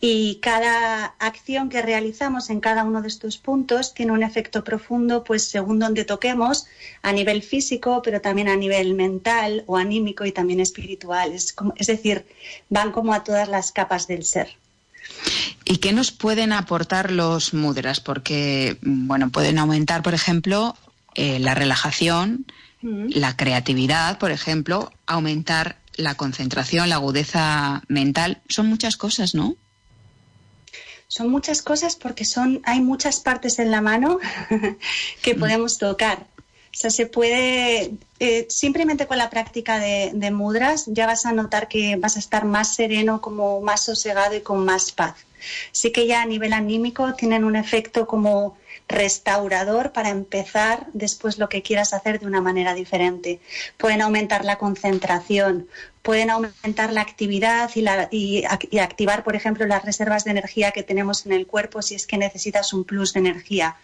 [0.01, 5.25] Y cada acción que realizamos en cada uno de estos puntos tiene un efecto profundo,
[5.25, 6.67] pues según donde toquemos,
[7.01, 11.33] a nivel físico, pero también a nivel mental o anímico y también espiritual.
[11.33, 12.25] Es, es decir,
[12.69, 14.55] van como a todas las capas del ser.
[15.65, 17.99] ¿Y qué nos pueden aportar los mudras?
[17.99, 20.75] Porque, bueno, pueden aumentar, por ejemplo,
[21.15, 22.45] eh, la relajación,
[22.81, 23.09] mm.
[23.09, 28.41] la creatividad, por ejemplo, aumentar la concentración, la agudeza mental.
[28.47, 29.55] Son muchas cosas, ¿no?
[31.09, 34.19] son muchas cosas porque son, hay muchas partes en la mano
[35.21, 35.39] que mm.
[35.39, 36.27] podemos tocar.
[36.79, 41.67] O sea, se puede, eh, simplemente con la práctica de, mudras ya vas a notar
[41.67, 45.15] que vas a estar más sereno, como más sosegado y con más paz.
[45.73, 51.49] Sí que ya a nivel anímico tienen un efecto como restaurador para empezar después lo
[51.49, 53.41] que quieras hacer de una manera diferente.
[53.75, 55.67] Pueden aumentar la concentración,
[56.01, 57.69] pueden aumentar la actividad
[58.09, 58.45] y,
[58.79, 62.17] activar, por ejemplo, las reservas de energía que tenemos en el cuerpo si es que
[62.17, 63.75] necesitas un plus de energía.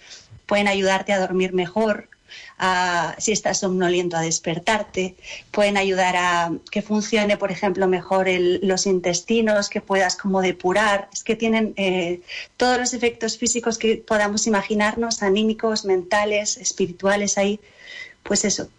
[0.46, 2.08] Pueden ayudarte a dormir mejor,
[3.18, 5.16] si estás somnoliento a despertarte,
[5.52, 8.28] pueden ayudar a que funcione, por ejemplo, mejor
[8.62, 12.22] los intestinos, que puedas como depurar, es que tienen eh,
[12.58, 17.60] todos los efectos físicos que podamos imaginarnos, anímicos, mentales, espirituales ahí,
[18.24, 18.70] pues eso,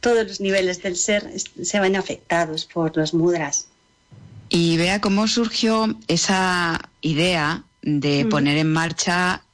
[0.00, 3.68] todos los niveles del ser se van afectados por los mudras.
[4.50, 9.44] Y vea cómo surgió esa idea de poner en marcha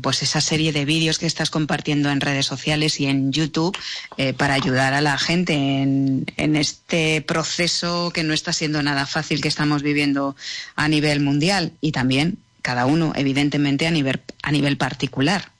[0.00, 3.76] pues esa serie de vídeos que estás compartiendo en redes sociales y en YouTube
[4.16, 9.40] eh, para ayudar a la gente en, este proceso que no está siendo nada fácil
[9.40, 10.36] que estamos viviendo
[10.74, 15.50] a nivel mundial y también cada uno evidentemente a nivel a nivel particular.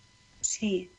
[0.41, 0.91] Sí.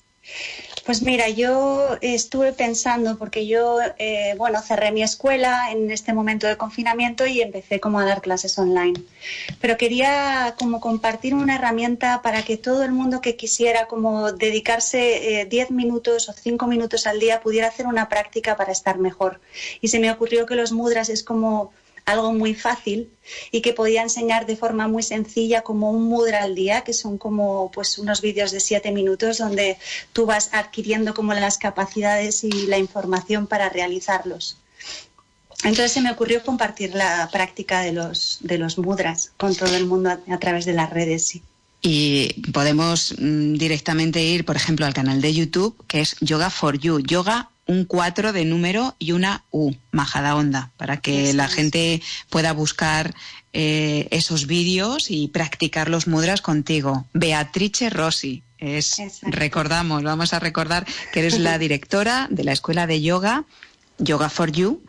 [0.85, 6.45] Pues mira, yo estuve pensando, porque yo, eh, bueno, cerré mi escuela en este momento
[6.45, 9.01] de confinamiento y empecé como a dar clases online.
[9.61, 15.47] Pero quería como compartir una herramienta para que todo el mundo que quisiera como dedicarse
[15.49, 19.39] 10 eh, minutos o 5 minutos al día pudiera hacer una práctica para estar mejor.
[19.79, 21.71] Y se me ocurrió que los mudras es como
[22.05, 23.09] algo muy fácil
[23.51, 27.17] y que podía enseñar de forma muy sencilla como un mudra al día, que son
[27.17, 29.77] como pues unos vídeos de siete minutos donde
[30.11, 34.57] tú vas adquiriendo como las capacidades y la información para realizarlos.
[35.63, 39.85] Entonces se me ocurrió compartir la práctica de los, de los mudras con todo el
[39.85, 41.39] mundo a, través de las redes.
[41.81, 46.77] Y podemos mm, directamente ir, por ejemplo, al canal de YouTube, que es Yoga for
[46.77, 52.01] You, Yoga un 4 de número y una U, Majada Onda, para que la gente
[52.29, 53.13] pueda buscar
[53.53, 57.05] eh, esos vídeos y practicar los mudras contigo.
[57.13, 63.01] Beatrice Rossi, es, recordamos, vamos a recordar que eres la directora de la Escuela de
[63.01, 63.45] Yoga,
[63.97, 64.83] Yoga for You,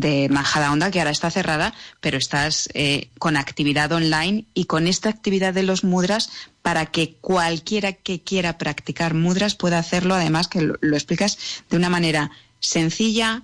[0.00, 4.86] de Majada Onda, que ahora está cerrada, pero estás eh, con actividad online y con
[4.86, 6.30] esta actividad de los mudras
[6.62, 11.38] para que cualquiera que quiera practicar mudras pueda hacerlo, además que lo, explicas
[11.70, 12.30] de una manera
[12.60, 13.42] sencilla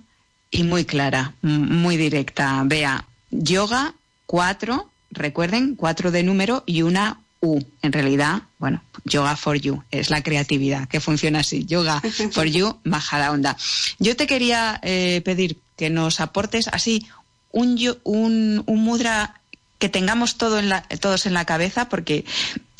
[0.51, 2.61] y muy clara, muy directa.
[2.65, 3.93] Vea, yoga,
[4.25, 7.61] cuatro, recuerden, cuatro de número y una U.
[7.81, 11.65] En realidad, bueno, yoga for you, es la creatividad que funciona así.
[11.65, 13.57] Yoga for you, Majada onda.
[13.99, 17.07] Yo te quería eh, pedir que nos aportes así
[17.51, 19.41] un, un, un mudra
[19.79, 22.25] que tengamos todo en la, todos en la cabeza, porque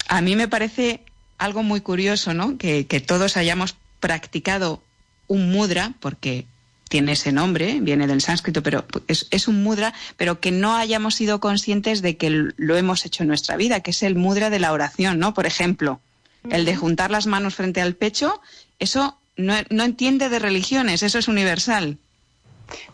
[0.08, 1.02] a mí me parece
[1.38, 2.58] algo muy curioso, ¿no?
[2.58, 4.82] Que, todos hayamos practicado
[5.28, 6.46] un mudra, porque
[6.88, 11.16] tiene ese nombre, viene del sánscrito, pero es, es, un mudra, pero que no hayamos
[11.16, 14.60] sido conscientes de que lo hemos hecho en nuestra vida, que es el mudra de
[14.60, 15.34] la oración, ¿no?
[15.34, 16.00] Por ejemplo,
[16.50, 18.42] el de juntar las manos frente al pecho,
[18.80, 21.98] eso no, no entiende de religiones, eso es universal.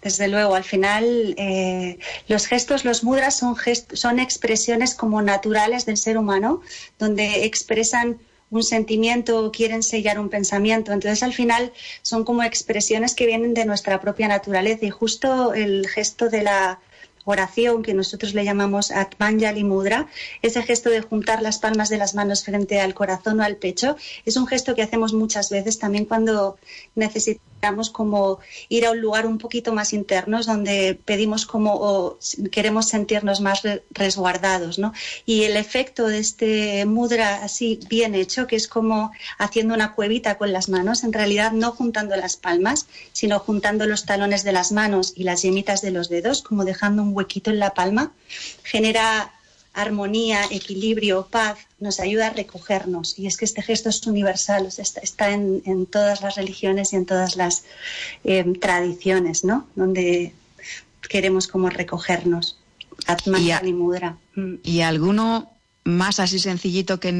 [0.01, 3.55] Desde luego, al final eh, los gestos, los mudras son,
[3.93, 6.61] son expresiones como naturales del ser humano,
[6.99, 10.91] donde expresan un sentimiento o quieren sellar un pensamiento.
[10.91, 15.87] Entonces, al final, son como expresiones que vienen de nuestra propia naturaleza y justo el
[15.87, 16.79] gesto de la
[17.23, 20.07] oración que nosotros le llamamos Atmanjali Mudra,
[20.41, 23.95] ese gesto de juntar las palmas de las manos frente al corazón o al pecho,
[24.25, 26.57] es un gesto que hacemos muchas veces también cuando
[26.95, 27.50] necesitamos
[27.91, 32.17] como ir a un lugar un poquito más internos donde pedimos como
[32.51, 34.93] queremos sentirnos más resguardados, ¿no?
[35.25, 40.37] Y el efecto de este mudra así bien hecho, que es como haciendo una cuevita
[40.37, 44.71] con las manos, en realidad no juntando las palmas, sino juntando los talones de las
[44.71, 48.11] manos y las yemitas de los dedos, como dejando un huequito en la palma,
[48.63, 49.31] genera
[49.73, 53.17] armonía, equilibrio, paz, nos ayuda a recogernos.
[53.17, 57.35] Y es que este gesto es universal, está, en, todas las religiones y en todas
[57.35, 57.63] las
[58.23, 59.67] em, tradiciones, ¿no?
[59.75, 60.33] Donde
[61.07, 62.57] queremos como recogernos.
[63.07, 64.17] Atman y Mudra.
[64.35, 64.55] Mm.
[64.63, 65.49] ¿Y alguno
[65.83, 67.11] más así sencillito que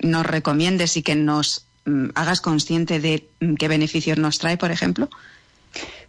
[0.00, 4.70] nos recomiendes y que nos mm, hagas consciente de mm, qué beneficios nos trae, por
[4.70, 5.08] ejemplo?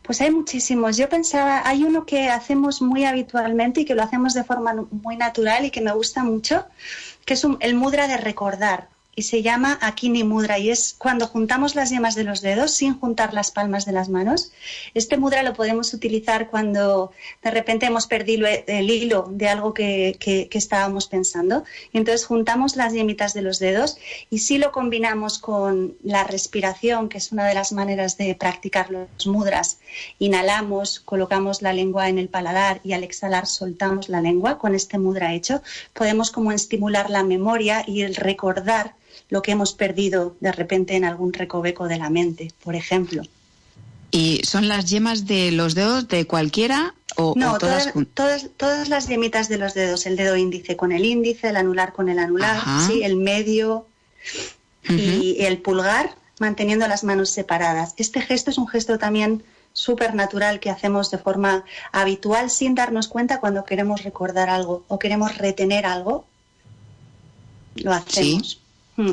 [0.01, 0.97] Pues hay muchísimos.
[0.97, 5.15] Yo pensaba, hay uno que hacemos muy habitualmente y que lo hacemos de forma muy
[5.15, 6.65] natural y que me gusta mucho,
[7.25, 11.75] que es el mudra de recordar y se llama Akini Mudra y es cuando juntamos
[11.75, 14.51] las yemas de los dedos sin juntar las palmas de las manos.
[14.93, 17.11] Este mudra lo podemos utilizar cuando
[17.43, 20.17] de repente hemos perdido el hilo de algo que,
[20.51, 21.63] estábamos pensando.
[21.91, 23.97] Y entonces juntamos las yemitas de los dedos
[24.29, 28.91] y si lo combinamos con la respiración, que es una de las maneras de practicar
[28.91, 29.79] los mudras,
[30.19, 34.97] inhalamos, colocamos la lengua en el paladar y al exhalar soltamos la lengua con este
[34.97, 35.61] mudra hecho,
[35.93, 38.95] podemos como estimular la memoria y el recordar
[39.29, 43.23] lo que hemos perdido de repente en algún recoveco de la mente, por ejemplo.
[44.11, 49.07] ¿Y son las yemas de los dedos de cualquiera o, no, todas, todas, todas, las
[49.07, 52.61] yemitas de los dedos, el dedo índice con el índice, el anular con el anular,
[52.87, 53.85] sí, el medio
[54.89, 57.93] y el pulgar manteniendo las manos separadas.
[57.97, 63.07] Este gesto es un gesto también súper natural que hacemos de forma habitual sin darnos
[63.07, 66.25] cuenta cuando queremos recordar algo o queremos retener algo.
[67.75, 68.59] Lo hacemos.
[68.97, 69.11] 嗯，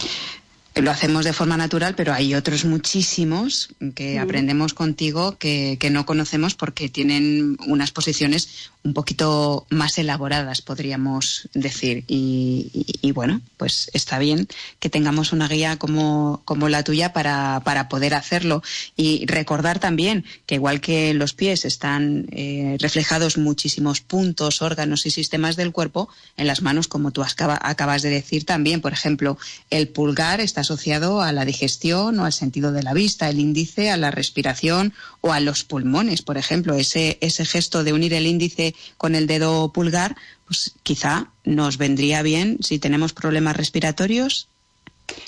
[0.80, 4.22] Lo hacemos de forma natural, pero hay otros muchísimos que hmm.
[4.22, 11.48] aprendemos contigo que, que, no conocemos porque tienen unas posiciones un poquito más elaboradas, podríamos
[11.52, 12.04] decir.
[12.06, 17.88] Y, bueno, pues está bien que tengamos una guía como, como la tuya para, para,
[17.88, 18.62] poder hacerlo.
[18.96, 25.10] Y recordar también que igual que los pies están eh, reflejados muchísimos puntos, órganos y
[25.10, 29.38] sistemas del cuerpo, en las manos, como tú acabas de decir también, por ejemplo,
[29.70, 33.90] el pulgar está asociado a la digestión o al sentido de la vista, el índice
[33.90, 38.26] a la respiración o a los pulmones, por ejemplo, ese, ese gesto de unir el
[38.26, 40.14] índice con el dedo pulgar,
[40.46, 44.48] pues quizá nos vendría bien si tenemos problemas respiratorios.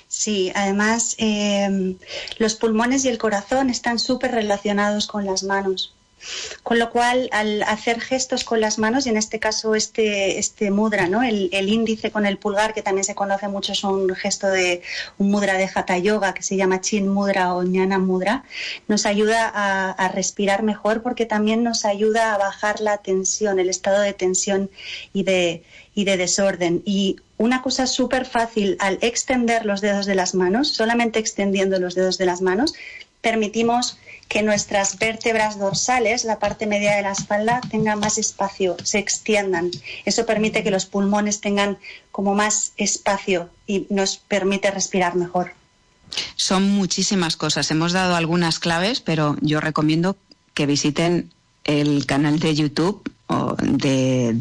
[0.08, 1.96] Sí, además eh,
[2.36, 5.94] los pulmones y el corazón están súper relacionados con las manos.
[6.62, 10.70] Con lo cual, al hacer gestos con las manos, y en este caso este, este
[10.70, 11.22] mudra, ¿no?
[11.22, 14.82] El, índice con el pulgar, que también se conoce mucho, es un gesto de
[15.18, 18.44] un mudra de Hatha Yoga que se llama Chin Mudra o Jnana Mudra,
[18.88, 23.68] nos ayuda a, a respirar mejor porque también nos ayuda a bajar la tensión, el
[23.68, 24.70] estado de tensión
[25.12, 25.62] y de,
[25.94, 26.82] y de desorden.
[26.84, 31.94] Y una cosa súper fácil al extender los dedos de las manos, solamente extendiendo los
[31.94, 32.74] dedos de las manos,
[33.20, 33.98] permitimos
[34.30, 39.72] que nuestras vértebras dorsales, la parte media de la espalda, tengan más espacio, se extiendan.
[40.04, 41.78] Eso permite que los pulmones tengan
[42.12, 45.54] como más espacio y nos permite respirar mejor.
[46.36, 47.72] Son muchísimas cosas.
[47.72, 50.16] Hemos dado algunas claves, pero yo recomiendo
[50.54, 51.32] que visiten
[51.64, 53.02] el canal de YouTube
[53.62, 54.36] de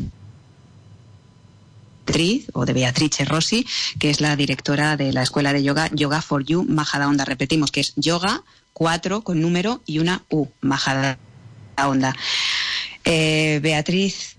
[2.05, 3.65] Beatriz o de Beatrice Rossi,
[3.97, 7.25] que es la directora de la escuela de yoga Yoga for You Majada Onda.
[7.25, 11.17] Repetimos que es yoga cuatro con número y una U, majada
[11.87, 12.15] onda.
[13.05, 14.35] Eh, Beatriz.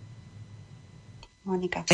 [1.45, 1.85] Mónica.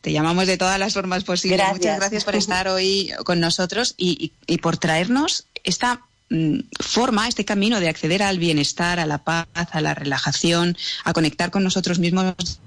[0.00, 1.64] te llamamos de todas las formas posibles.
[1.72, 7.80] Muchas gracias por estar hoy con nosotros y, por traernos esta mm, forma, este camino
[7.80, 12.60] de acceder al bienestar, a la paz, a la relajación, a conectar con nosotros mismos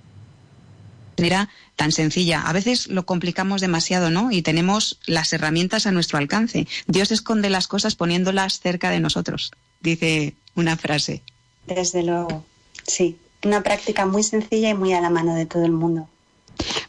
[1.20, 2.42] manera tan sencilla.
[2.42, 4.32] A veces lo complicamos demasiado, ¿no?
[4.32, 6.68] Y tenemos las herramientas a nuestro alcance.
[6.88, 9.52] Dios esconde las cosas poniéndolas cerca de nosotros,
[9.82, 11.22] dice una frase.
[11.68, 12.46] Desde luego,
[12.86, 13.18] sí.
[13.44, 16.10] Una práctica muy sencilla y muy a la mano de todo el mundo.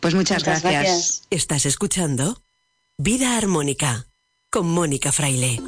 [0.00, 1.22] Pues muchas, gracias.
[1.30, 2.42] Estás escuchando
[2.98, 4.06] Vida Armónica
[4.50, 5.60] con Mónica Fraile.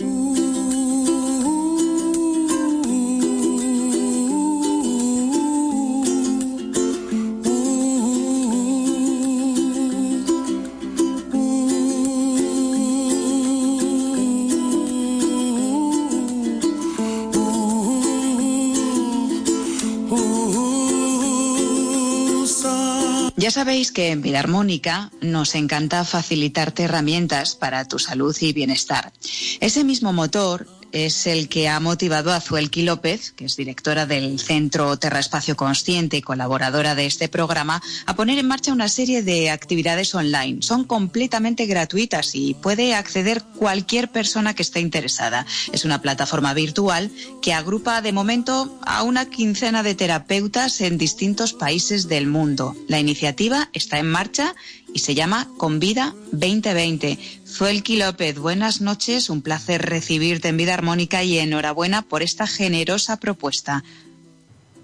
[23.53, 29.13] Sabéis que en Vida Armónica nos encanta facilitarte herramientas para tu salud y bienestar.
[29.61, 34.38] Ese mismo motor es el que ha motivado a Zuelki López, que es directora del
[34.38, 39.51] Centro Terraespacio Consciente y colaboradora de este programa, a poner en marcha una serie de
[39.51, 40.62] actividades online.
[40.62, 45.47] Son completamente gratuitas y puede acceder cualquier persona que esté interesada.
[45.72, 51.53] Es una plataforma virtual que agrupa de momento a una quincena de terapeutas en distintos
[51.53, 52.76] países del mundo.
[52.88, 54.55] La iniciativa está en marcha
[54.95, 57.18] y se llama Convida 2020.
[57.53, 63.19] Zuelki López, buenas noches, un placer recibirte en Vida Armónica y enhorabuena por esta generosa
[63.19, 63.85] propuesta.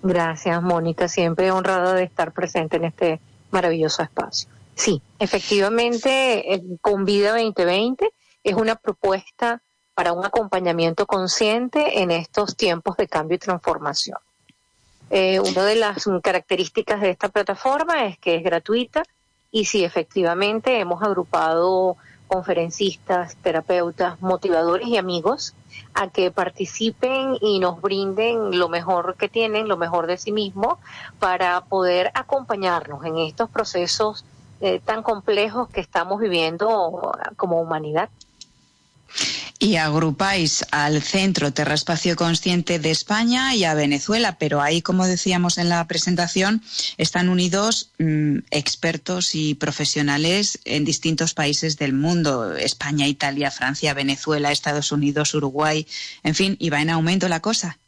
[0.03, 4.51] Gracias, Mónica, siempre honrada de estar presente en este maravilloso espacio.
[4.75, 8.11] Sí, efectivamente, Convida 2020
[8.45, 9.62] es una propuesta
[9.95, 14.19] para un acompañamiento consciente en estos tiempos de cambio y transformación.
[15.09, 19.05] Eh, una de las características de esta plataforma es que es gratuita,
[19.51, 21.97] y sí, efectivamente, hemos agrupado
[22.29, 25.55] conferencistas, terapeutas, motivadores y amigos
[25.95, 30.79] a que participen y nos brinden lo mejor que tienen, lo mejor de sí mismos,
[31.18, 34.24] para poder acompañarnos en estos procesos
[34.61, 38.11] eh, tan complejos que estamos viviendo como humanidad.
[39.61, 45.59] Y agrupáis al Centro Terraespacio Consciente de España y a Venezuela, pero ahí, como decíamos
[45.59, 46.62] en la presentación,
[46.96, 54.52] están unidos mm, expertos y profesionales en distintos países del mundo, España, Italia, Francia, Venezuela,
[54.52, 55.84] Estados Unidos, Uruguay,
[56.22, 57.78] en fin, y va en aumento la cosa.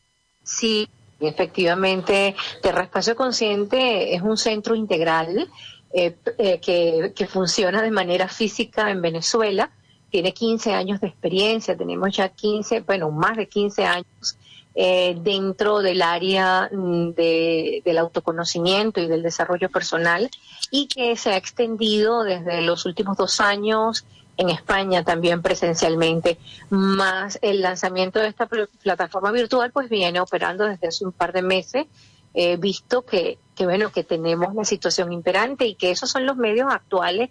[0.42, 0.88] Sí,
[1.20, 5.48] efectivamente, Terraespacio Consciente es un centro integral
[5.94, 9.70] eh, eh, que, que funciona de manera física en Venezuela
[10.10, 14.36] tiene 15 años de experiencia, tenemos ya 15, bueno, más de 15 años
[14.74, 20.30] eh, dentro del área mm, del autoconocimiento y del desarrollo personal
[20.70, 24.04] y que se ha extendido desde los últimos dos años
[24.36, 26.38] en España también presencialmente,
[26.70, 31.42] más el lanzamiento de esta plataforma virtual pues viene operando desde hace un par de
[31.42, 31.86] meses,
[32.32, 36.36] eh, visto que, que bueno, que tenemos la situación imperante y que esos son los
[36.36, 37.30] medios actuales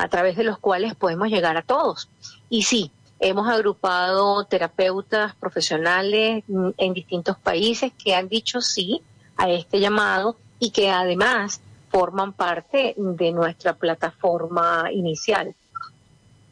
[0.00, 2.08] a través de los cuales podemos llegar a todos.
[2.48, 6.42] Y sí, hemos agrupado terapeutas profesionales
[6.78, 9.02] en distintos países que han dicho sí
[9.36, 15.54] a este llamado y que además forman parte de nuestra plataforma inicial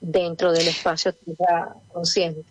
[0.00, 1.14] dentro del espacio
[1.92, 2.42] consciente.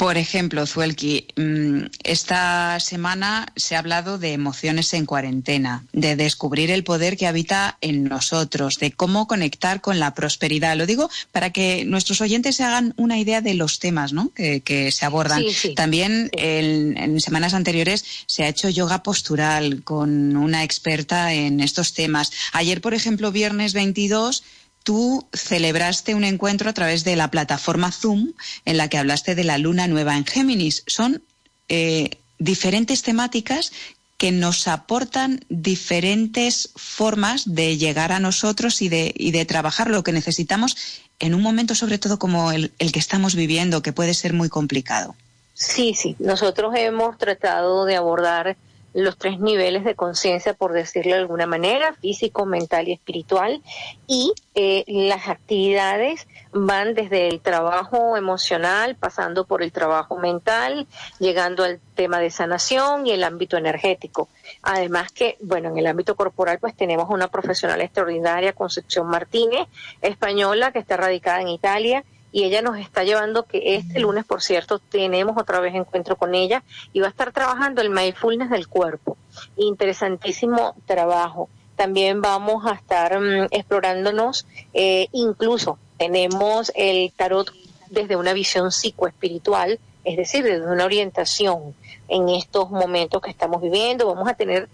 [0.00, 6.70] Por ejemplo, Zuelki, mm, esta semana se ha hablado de emociones en cuarentena, de descubrir
[6.70, 10.74] el poder que habita en nosotros, de cómo conectar con la prosperidad.
[10.74, 15.04] Lo digo para que nuestros oyentes se hagan una idea de los temas que, se
[15.04, 15.44] abordan.
[15.76, 22.32] También en semanas anteriores se ha hecho yoga postural con una experta en estos temas.
[22.54, 24.44] Ayer, por ejemplo, viernes 22,
[24.82, 28.32] tú celebraste un encuentro a través de la plataforma Zoom
[28.64, 30.82] en la que hablaste de la luna nueva en Géminis.
[30.86, 31.22] Son
[31.68, 33.72] eh, diferentes temáticas
[34.16, 40.04] que nos aportan diferentes formas de llegar a nosotros y de, y de trabajar lo
[40.04, 40.76] que necesitamos
[41.20, 44.48] en un momento sobre todo como el, el que estamos viviendo, que puede ser muy
[44.48, 45.14] complicado.
[45.54, 48.56] Sí, sí, nosotros hemos tratado de abordar
[48.92, 53.62] los tres niveles de conciencia, por decirlo de alguna manera, físico, mental y espiritual.
[54.06, 60.86] Y eh, las actividades van desde el trabajo emocional, pasando por el trabajo mental,
[61.18, 64.28] llegando al tema de sanación y el ámbito energético.
[64.62, 69.68] Además que, bueno, en el ámbito corporal pues tenemos una profesional extraordinaria, Concepción Martínez,
[70.02, 74.42] española, que está radicada en Italia y ella nos está llevando que este lunes, por
[74.42, 76.62] cierto, tenemos otra vez encuentro con ella
[76.92, 79.16] y va a estar trabajando el mindfulness del cuerpo.
[79.56, 81.48] Interesantísimo trabajo.
[81.76, 87.52] También vamos a estar mm, explorándonos, eh, incluso tenemos el tarot
[87.88, 91.74] desde una visión psicoespiritual, es decir, desde una orientación
[92.08, 94.06] en estos momentos que estamos viviendo.
[94.06, 94.68] Vamos a tener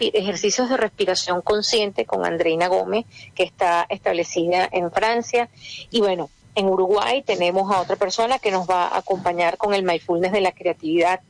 [0.00, 5.48] ejercicios de respiración consciente con Andreina Gómez, que está establecida en Francia.
[5.90, 9.84] Y bueno, en Uruguay tenemos a otra persona que nos va a acompañar con el
[9.84, 11.20] mindfulness de la creatividad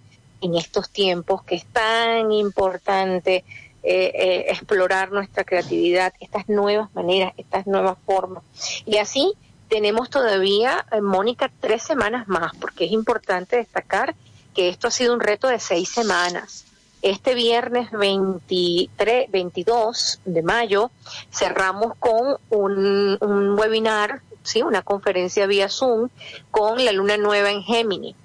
[0.41, 3.45] en estos tiempos que es tan importante
[3.83, 8.45] eh, eh, explorar nuestra creatividad, estas nuevas maneras, estas nuevas formas.
[8.85, 9.35] Y así
[9.69, 14.15] tenemos todavía, eh, Mónica, tres semanas más, porque es importante destacar
[14.55, 16.65] que esto ha sido un reto de seis semanas.
[17.03, 20.91] Este viernes 23, 22 de mayo
[21.31, 24.63] cerramos con un, un webinar ¿sí?
[24.63, 26.09] una conferencia vía Zoom
[26.51, 28.17] con la luna nueva en Géminis.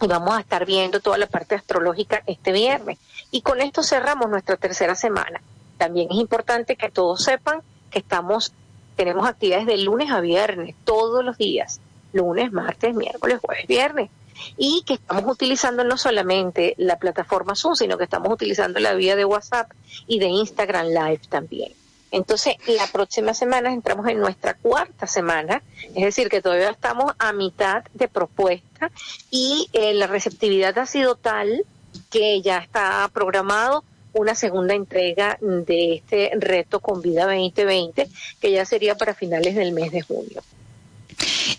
[0.00, 2.98] Y vamos a estar viendo toda la parte astrológica este viernes.
[3.30, 5.40] Y con esto cerramos nuestra tercera semana.
[5.76, 8.52] También es importante que todos sepan que estamos,
[8.96, 11.80] tenemos actividades de lunes a viernes, todos los días,
[12.12, 14.10] lunes, martes, miércoles, jueves, viernes
[14.56, 19.16] y que estamos utilizando no solamente la plataforma Zoom, sino que estamos utilizando la vía
[19.16, 19.70] de WhatsApp
[20.06, 21.72] y de Instagram Live también.
[22.10, 25.62] Entonces, la próxima semana entramos en nuestra cuarta semana,
[25.94, 28.90] es decir, que todavía estamos a mitad de propuesta
[29.30, 31.64] y eh, la receptividad ha sido tal
[32.10, 33.84] que ya está programado
[34.14, 38.08] una segunda entrega de este reto con vida 2020,
[38.40, 40.42] que ya sería para finales del mes de junio.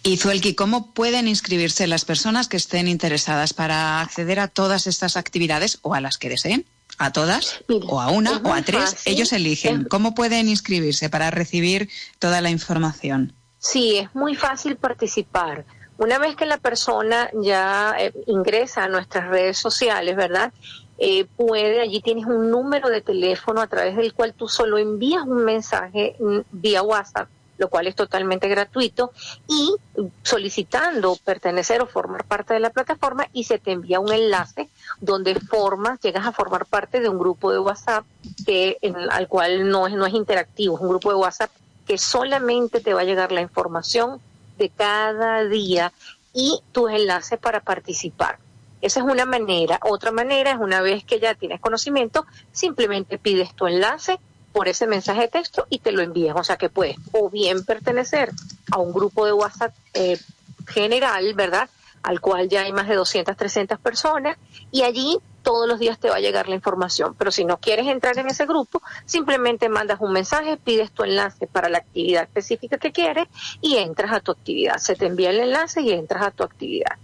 [0.04, 5.18] Y Zuelki, ¿cómo pueden inscribirse las personas que estén interesadas para acceder a todas estas
[5.18, 6.66] actividades o a las que deseen?
[6.98, 7.64] ¿A todas?
[7.88, 8.38] ¿O a una?
[8.44, 9.04] ¿O a tres?
[9.06, 9.86] Ellos eligen.
[9.86, 13.34] ¿Cómo pueden inscribirse para recibir toda la información?
[13.60, 15.66] Sí, es muy fácil participar.
[15.98, 20.54] Una vez que la persona ya eh, ingresa a nuestras redes sociales, ¿verdad?
[20.98, 25.24] Eh, puede, allí tienes un número de teléfono a través del cual tú solo envías
[25.24, 27.30] un mensaje mm, vía WhatsApp
[27.60, 29.12] lo cual es totalmente gratuito,
[29.47, 29.76] y
[30.24, 34.70] solicitando pertenecer o formar parte de la plataforma y se te envía un enlace
[35.01, 38.05] donde formas, llegas a formar parte de un grupo de WhatsApp
[38.45, 38.78] que,
[39.12, 41.51] al cual no es, no es interactivo, es un grupo de WhatsApp
[41.86, 44.22] que solamente te va a llegar la información
[44.57, 45.91] de cada día
[46.34, 48.39] y tus enlaces para participar.
[48.82, 49.80] Esa es una manera.
[49.82, 54.20] Otra manera es una vez que ya tienes conocimiento, simplemente pides tu enlace
[54.52, 56.36] por ese mensaje de texto y te lo envías.
[56.38, 58.32] O sea que puedes o bien pertenecer
[58.72, 60.20] a un grupo de WhatsApp eh,
[60.68, 61.70] general, ¿verdad?
[62.04, 64.38] Al cual ya hay más de 200, 300 personas
[64.72, 67.16] y allí todos los días te va a llegar la información.
[67.18, 71.47] Pero si no quieres entrar en ese grupo, simplemente mandas un mensaje, pides tu enlace
[71.47, 73.28] para la actividad específica que quieres
[73.62, 74.78] y entras a tu actividad.
[74.78, 76.97] Se te envía el enlace y entras a tu actividad.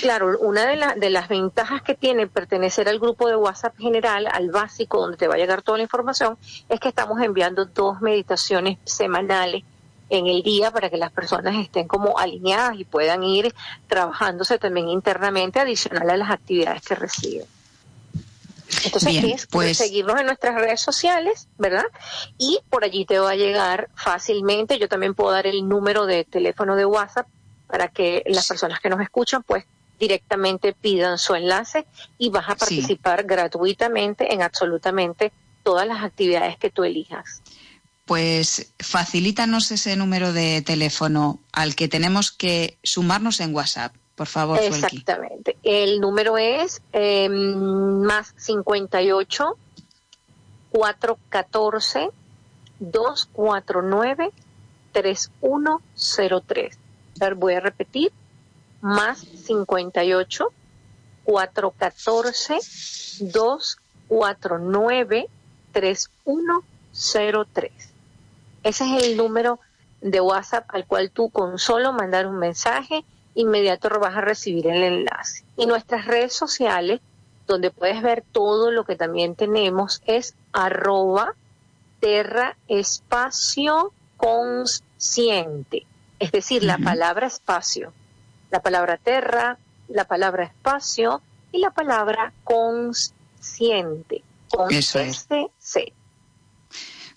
[0.00, 4.50] Claro, una de, de las ventajas que tiene pertenecer al grupo de WhatsApp general, al
[4.50, 8.78] básico, donde te va a llegar toda la información, es que estamos enviando dos meditaciones
[8.84, 9.64] semanales
[10.10, 13.54] en el día para que las personas estén como alineadas y puedan ir
[13.88, 17.46] trabajándose también internamente adicional a las actividades que reciben.
[18.84, 19.78] Entonces es pues...
[19.78, 21.84] seguirnos en nuestras redes sociales, ¿verdad?
[22.38, 24.78] Y por allí te va a llegar fácilmente.
[24.78, 27.26] Yo también puedo dar el número de teléfono de WhatsApp
[27.72, 29.64] para que las personas que nos escuchan pues
[29.98, 31.86] directamente pidan su enlace
[32.18, 37.40] y vas a participar gratuitamente en absolutamente todas las actividades que tú elijas.
[38.04, 44.60] Pues facilítanos ese número de teléfono al que tenemos que sumarnos en WhatsApp, por favor.
[44.60, 45.56] Exactamente.
[45.62, 49.56] El número es eh, más 58
[50.68, 52.10] 414
[52.80, 54.30] 249
[54.92, 56.81] 3103
[57.36, 58.12] voy a repetir,
[58.80, 60.52] más 58
[61.24, 62.58] 414
[63.20, 65.28] 249
[65.72, 67.72] 3103.
[68.64, 69.60] Ese es el número
[70.00, 73.04] de WhatsApp al cual tú con solo mandar un mensaje
[73.34, 75.44] inmediato vas a recibir el enlace.
[75.56, 77.00] Y nuestras redes sociales,
[77.46, 81.34] donde puedes ver todo lo que también tenemos, es arroba
[82.00, 85.86] terra espacio consciente
[86.22, 87.92] es decir, la palabra espacio,
[88.50, 89.58] la palabra terra,
[89.88, 91.20] la palabra espacio
[91.50, 95.00] y la palabra consciente, con Eso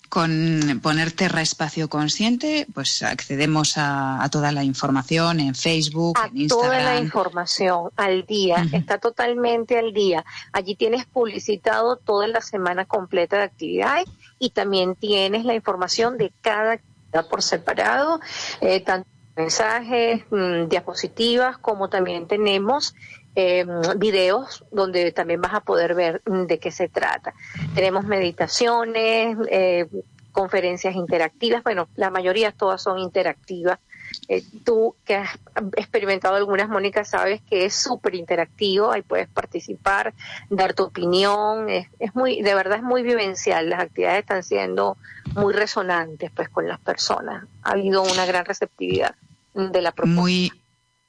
[0.08, 6.70] Con poner Terra Espacio Consciente, pues accedemos a, toda la información en Facebook, en Instagram.
[6.70, 10.24] Toda la información al día, está totalmente al día.
[10.52, 14.08] Allí tienes publicitado toda la semana completa de actividades
[14.40, 16.80] y también tienes la información de cada
[17.24, 18.20] por separado,
[18.60, 22.94] eh, tanto mensajes, mm, diapositivas, como también tenemos
[23.38, 23.66] eh,
[23.98, 27.34] videos donde también vas a poder ver mm, de qué se trata.
[27.74, 29.86] Tenemos meditaciones, eh,
[30.32, 33.78] conferencias interactivas, bueno, la mayoría todas son interactivas.
[34.28, 35.38] Eh, tú que has
[35.76, 40.14] experimentado algunas, Mónica, sabes que es súper interactivo, ahí puedes participar,
[40.48, 44.96] dar tu opinión, es, es, muy, de verdad es muy vivencial, las actividades están siendo
[45.36, 49.14] muy resonantes pues con las personas, ha habido una gran receptividad
[49.54, 50.20] de la propuesta.
[50.20, 50.52] Muy,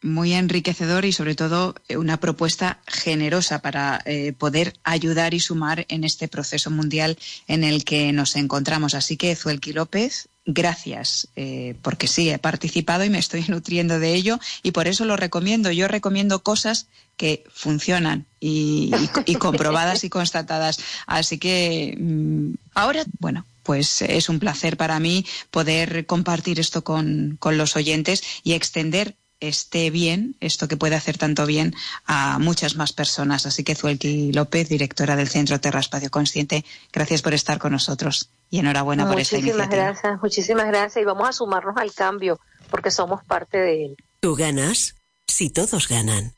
[0.02, 5.86] muy enriquecedor y sobre todo eh, una propuesta generosa para eh, poder ayudar y sumar
[5.90, 7.18] en este proceso mundial
[7.48, 8.94] en el que nos encontramos.
[8.94, 14.14] Así que, Zuelki López, gracias, eh, porque sí, he participado y me estoy nutriendo de
[14.14, 15.72] ello y por eso lo recomiendo.
[15.72, 18.92] Yo recomiendo cosas que funcionan y,
[19.40, 20.80] comprobadas y constatadas.
[21.08, 27.36] Así que mm, ahora, bueno, pues es un placer para mí poder compartir esto con,
[27.38, 32.78] con los oyentes y extender esté bien, esto que puede hacer tanto bien a muchas
[32.78, 33.46] más personas.
[33.46, 36.64] Así que Zuelki López, directora del Centro Terra Espacio Consciente,
[36.94, 39.66] gracias por estar con nosotros y enhorabuena por esta iniciativa.
[39.66, 42.40] Muchísimas gracias, muchísimas gracias y vamos a sumarnos al cambio
[42.72, 43.98] porque somos parte de él.
[44.22, 44.96] Tú ganas
[45.28, 46.34] si todos ganan.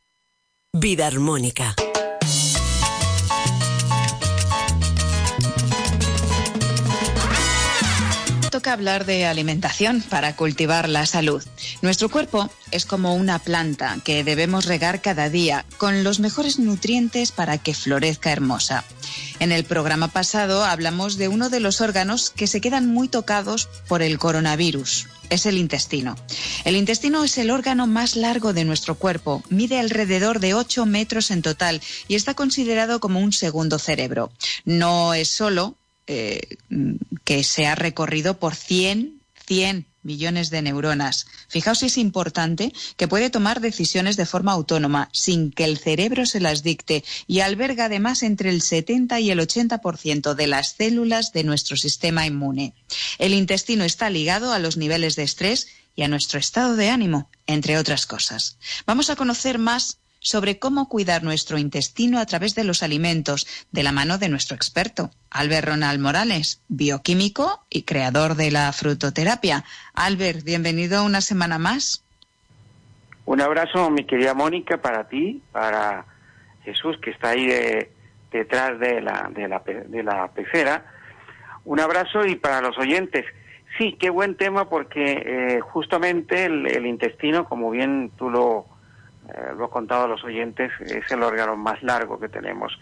[0.73, 1.75] Vida armónica.
[8.59, 11.41] Toca hablar de alimentación para cultivar la salud.
[11.81, 17.31] Nuestro cuerpo es como una planta que debemos regar cada día con los mejores nutrientes
[17.31, 18.83] para que florezca hermosa.
[19.39, 23.69] En el programa pasado hablamos de uno de los órganos que se quedan muy tocados
[23.87, 25.07] por el coronavirus.
[25.29, 26.17] Es el intestino.
[26.65, 31.31] El intestino es el órgano más largo de nuestro cuerpo, mide alrededor de 8 metros
[31.31, 31.79] en total
[32.09, 34.33] y está considerado como un segundo cerebro.
[34.65, 35.77] No es solo
[36.11, 36.57] eh,
[37.23, 41.27] que se ha recorrido por 100, 100 millones de neuronas.
[41.47, 46.25] Fijaos si es importante que puede tomar decisiones de forma autónoma sin que el cerebro
[46.25, 51.31] se las dicte y alberga además entre el 70 y el 80% de las células
[51.31, 52.73] de nuestro sistema inmune.
[53.19, 57.29] El intestino está ligado a los niveles de estrés y a nuestro estado de ánimo,
[57.45, 58.57] entre otras cosas.
[58.87, 63.83] Vamos a conocer más sobre cómo cuidar nuestro intestino a través de los alimentos, de
[63.83, 69.63] la mano de nuestro experto, Albert Ronald Morales, bioquímico y creador de la frutoterapia.
[69.93, 72.03] Albert, bienvenido una semana más.
[73.25, 76.05] Un abrazo, mi querida Mónica, para ti, para
[76.63, 77.47] Jesús, que está ahí
[78.31, 80.85] detrás de la, de, la, pecera.
[81.63, 83.25] Un abrazo y para los oyentes.
[83.77, 88.65] Sí, qué buen tema porque eh, justamente el intestino, como bien tú lo
[89.33, 92.79] eh, lo he contado a los oyentes, es el órgano más largo que tenemos.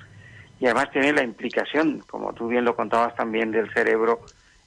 [0.59, 4.21] Y además tiene la implicación, como tú bien lo contabas también, del cerebro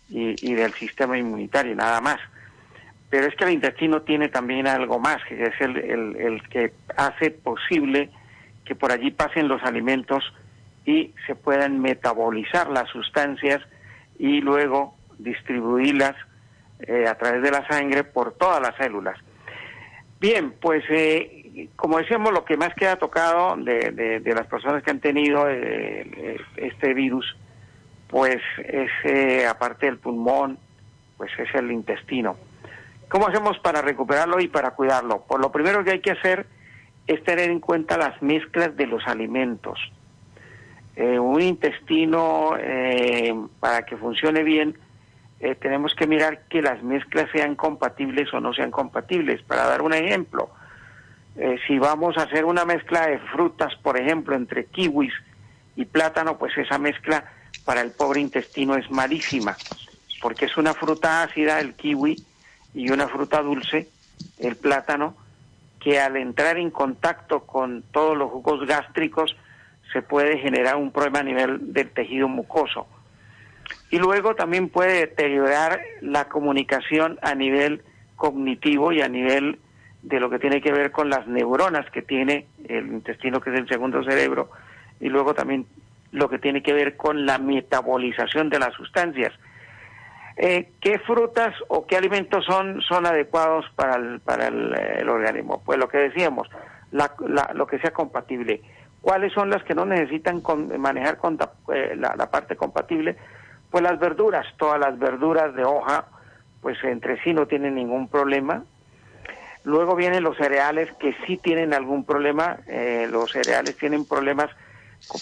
[0.09, 2.19] y, del sistema inmunitario, nada más.
[3.09, 8.11] Pero es que el intestino tiene también algo más, que es el, que hace posible
[8.65, 10.33] que por allí pasen los alimentos
[10.87, 13.61] y se puedan metabolizar las sustancias
[14.19, 16.15] y luego distribuirlas
[16.81, 19.19] eh, a través de la sangre por todas las células.
[20.21, 21.40] Bien, pues eh,
[21.77, 26.39] como decíamos, lo que más queda tocado de, de, las personas que han tenido eh,
[26.57, 27.37] este virus,
[28.09, 30.59] pues es, eh, aparte del pulmón,
[31.17, 32.37] pues es el intestino.
[33.09, 35.25] ¿Cómo hacemos para recuperarlo y para cuidarlo?
[35.27, 36.47] Pues lo primero que hay que hacer
[37.07, 39.79] es tener en cuenta las mezclas de los alimentos.
[40.97, 42.53] Eh, un intestino,
[43.59, 44.79] para que funcione bien,
[45.61, 49.43] tenemos que mirar que las mezclas sean compatibles o no sean compatibles.
[49.43, 50.51] Para dar un ejemplo,
[51.37, 55.13] eh, si vamos a hacer una mezcla de frutas, por ejemplo, entre kiwis
[55.77, 57.25] y plátano, pues esa mezcla
[57.65, 59.57] para el pobre intestino es malísima,
[60.21, 62.17] porque es una fruta ácida el kiwi
[62.75, 63.89] y una fruta dulce,
[64.39, 65.17] el plátano,
[65.81, 69.37] que al entrar en contacto con todos los jugos gástricos
[69.93, 72.87] se puede generar un problema a nivel del tejido mucoso.
[73.91, 77.83] Y luego también puede deteriorar la comunicación a nivel
[78.17, 79.59] cognitivo y a nivel
[80.03, 83.59] de lo que tiene que ver con las neuronas que tiene el intestino, que es
[83.59, 84.51] el segundo cerebro,
[84.99, 85.67] y luego también
[86.13, 89.33] lo que tiene que ver con la metabolización de las sustancias.
[90.37, 95.63] Eh, ¿Qué frutas o qué alimentos son, son adecuados para el, para el, organismo?
[95.65, 96.49] Pues lo que decíamos,
[96.91, 98.63] lo que sea compatible.
[99.03, 100.43] ¿Cuáles son las que no necesitan
[100.79, 101.39] manejar con,
[101.73, 103.17] eh, la, la parte compatible?
[103.71, 106.07] Pues las verduras, todas las verduras de hoja,
[106.61, 108.65] pues entre sí no tienen ningún problema,
[109.65, 112.59] Luego vienen los cereales que sí tienen algún problema.
[112.67, 114.51] Eh, los cereales tienen problemas,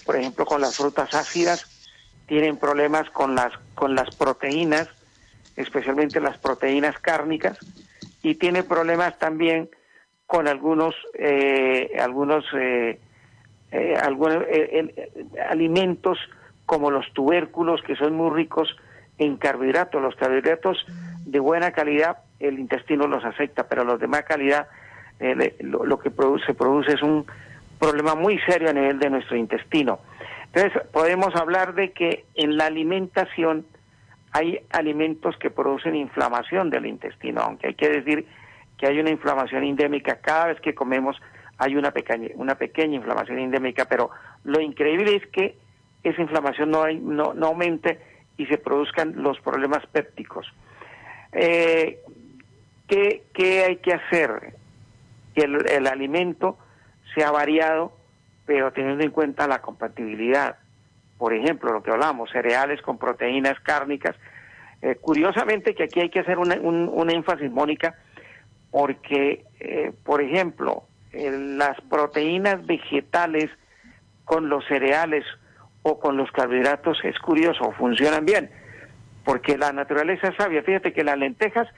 [0.05, 1.91] por ejemplo, con las frutas ácidas,
[2.27, 4.89] tienen problemas con las, con las proteínas,
[5.57, 7.59] especialmente las proteínas cárnicas,
[8.23, 9.71] y tiene problemas también
[10.27, 13.01] con algunos, eh, algunos, eh,
[14.01, 14.45] algunos
[15.51, 16.19] alimentos
[16.65, 18.77] como los tubérculos, que son muy ricos
[19.17, 20.01] en carbohidratos.
[20.01, 20.87] Los carbohidratos
[21.25, 24.69] de buena calidad el intestino los afecta, pero los de más calidad
[25.21, 27.27] eh, lo, que produce, se produce es un
[27.79, 30.01] problema muy serio a nivel de nuestro intestino.
[30.53, 33.67] Entonces, podemos hablar de que en la alimentación
[34.33, 38.27] hay alimentos que producen inflamación del intestino, aunque hay que decir
[38.77, 41.17] que hay una inflamación endémica cada vez que comemos
[41.59, 44.11] hay una pequeña, una pequeña inflamación endémica, pero
[44.45, 45.57] lo increíble es que
[46.05, 47.99] esa inflamación no, hay, no, no aumente
[48.37, 50.47] y se produzcan los problemas pépticos.
[51.33, 51.99] Eh,
[52.89, 54.55] ¿qué, hay que hacer?
[55.35, 56.59] Que el, alimento
[57.15, 57.93] sea variado,
[58.47, 60.57] pero teniendo en cuenta la compatibilidad.
[61.19, 64.17] Por ejemplo, lo que hablamos, cereales con proteínas cárnicas.
[64.83, 67.97] Eh, curiosamente que aquí hay que hacer un, énfasis, Mónica,
[68.71, 73.51] porque eh, por ejemplo, las proteínas vegetales
[74.25, 75.25] con los cereales
[75.83, 78.51] o con los carbohidratos es curioso, funcionan bien,
[79.25, 80.63] porque la naturaleza es sabia.
[80.63, 81.69] Fíjate que las lentejas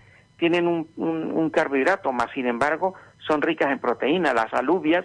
[0.41, 4.34] tienen un, carbohidrato, más sin embargo son ricas en proteínas.
[4.34, 5.05] Las alubias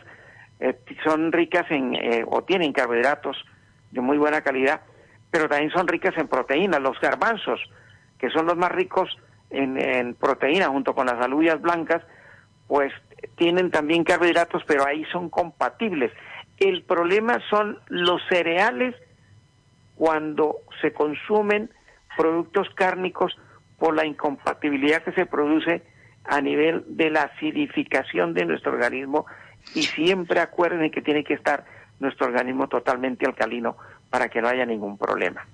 [0.60, 3.38] eh, son ricas en, eh, o tienen carbohidratos
[3.92, 4.82] de muy buena calidad,
[5.30, 6.80] pero también son ricas en proteínas.
[6.80, 7.60] Los garbanzos,
[8.18, 9.10] que son los más ricos
[9.50, 12.02] en, en proteína junto con las alubias blancas,
[12.68, 12.94] pues
[13.36, 16.14] tienen también carbohidratos, pero ahí son compatibles.
[16.58, 18.96] El problema son los cereales
[19.96, 21.70] cuando se consumen
[22.16, 23.36] productos cárnicos
[23.78, 25.84] por la incompatibilidad que se produce
[26.24, 29.26] a nivel de la acidificación de nuestro organismo
[29.74, 31.66] y siempre acuerden que tiene que estar
[32.00, 33.78] nuestro organismo totalmente alcalino
[34.10, 35.46] para que no haya ningún problema.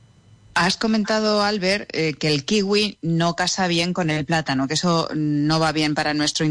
[0.53, 5.07] Has comentado, Albert, eh, que el kiwi no casa bien con el plátano, que eso
[5.15, 6.45] no va bien para nuestro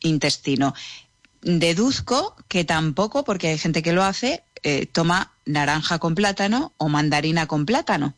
[0.00, 0.74] intestino.
[1.40, 6.88] Deduzco que tampoco, porque hay gente que lo hace, eh, toma naranja con plátano o
[6.88, 8.14] mandarina con plátano.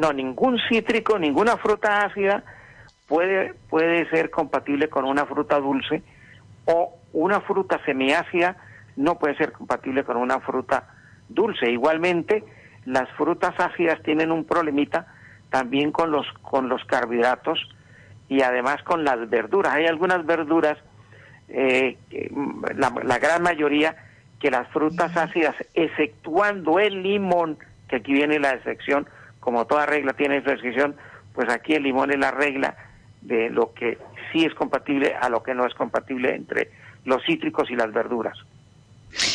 [0.00, 2.42] No, ningún cítrico, ninguna fruta ácida
[3.06, 6.02] puede, puede ser compatible con una fruta dulce
[6.64, 8.56] o una fruta semiácida
[8.96, 10.88] no puede ser compatible con una fruta
[11.28, 11.70] dulce.
[11.70, 12.42] Igualmente,
[12.86, 15.06] las frutas ácidas tienen un problemita
[15.50, 17.58] también con los, con los carbohidratos
[18.30, 19.74] y además con las verduras.
[19.74, 20.78] Hay algunas verduras,
[21.48, 21.98] eh,
[22.74, 23.96] la, la, gran mayoría,
[24.38, 29.06] que las frutas ácidas, exceptuando el limón, que aquí viene la excepción,
[29.40, 30.96] como toda regla tiene su excepción,
[31.34, 32.76] pues aquí el limón es la regla
[33.22, 33.98] de lo que
[34.32, 36.70] sí es compatible a lo que no es compatible entre
[37.04, 38.38] los cítricos y las verduras.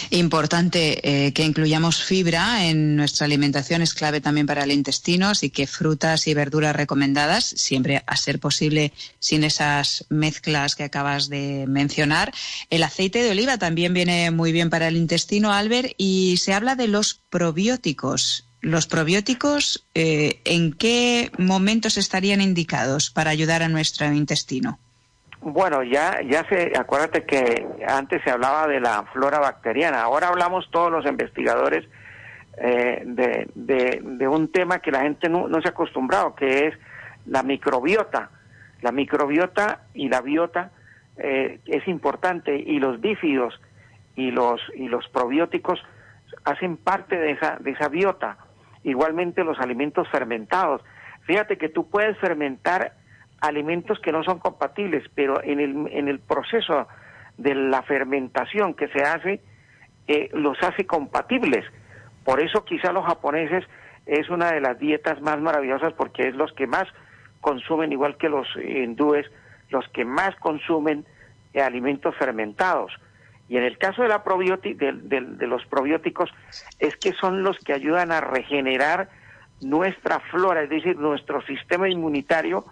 [0.10, 5.50] Importante eh, que incluyamos fibra en nuestra alimentación, es clave también para el intestino, así
[5.50, 11.66] que frutas y verduras recomendadas, siempre a ser posible sin esas mezclas que acabas de
[11.68, 12.34] mencionar.
[12.70, 16.76] El aceite de oliva también viene muy bien para el intestino, Albert, y se habla
[16.76, 18.45] de los probióticos.
[18.66, 24.80] ¿Los probióticos eh, en qué momentos estarían indicados para ayudar a nuestro intestino?
[25.40, 30.68] Bueno, ya, ya se, acuérdate que antes se hablaba de la flora bacteriana, ahora hablamos
[30.72, 31.88] todos los investigadores
[32.58, 36.74] eh, de, de, un tema que la gente no, se ha acostumbrado, que es
[37.28, 38.32] la microbiota.
[38.82, 40.72] La microbiota y la biota
[41.18, 43.62] eh, es importante y los bífidos
[44.16, 45.80] y los, y los probióticos
[46.46, 48.40] hacen parte de esa, de esa biota.
[48.86, 50.82] Igualmente los alimentos fermentados.
[51.24, 52.94] Fíjate que tú puedes fermentar
[53.42, 56.88] alimentos que no son compatibles, pero en el, en el proceso
[57.38, 59.42] de la fermentación que se hace,
[60.08, 61.66] eh, los hace compatibles.
[62.24, 63.66] Por eso quizá los japoneses
[64.06, 66.86] es una de las dietas más maravillosas porque es los que más
[67.42, 69.26] consumen, igual que los hindúes,
[69.70, 71.06] los que más consumen
[71.62, 72.92] alimentos fermentados.
[73.48, 76.32] Y en el caso de, la de, de, los probióticos,
[76.80, 79.10] es que son los que ayudan a regenerar
[79.62, 82.66] nuestra flora, es decir, nuestro sistema inmunitario,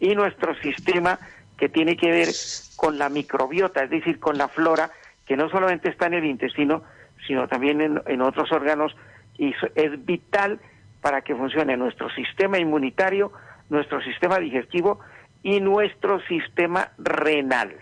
[0.00, 1.18] y nuestro sistema
[1.56, 2.28] que tiene que ver
[2.76, 4.90] con la microbiota, es decir, con la flora,
[5.26, 6.82] que no solamente está en el intestino,
[7.26, 8.94] sino también en, otros órganos,
[9.38, 10.60] y es vital
[11.00, 13.32] para que funcione nuestro sistema inmunitario,
[13.70, 15.00] nuestro sistema digestivo
[15.42, 17.74] y nuestro sistema renal.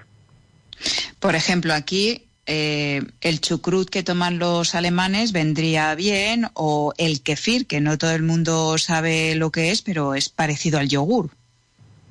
[1.19, 7.69] Por ejemplo, aquí eh, el chucrut que toman los alemanes vendría bien o el kefir,
[7.69, 11.31] que no todo el mundo sabe lo que es, pero es parecido al yogur.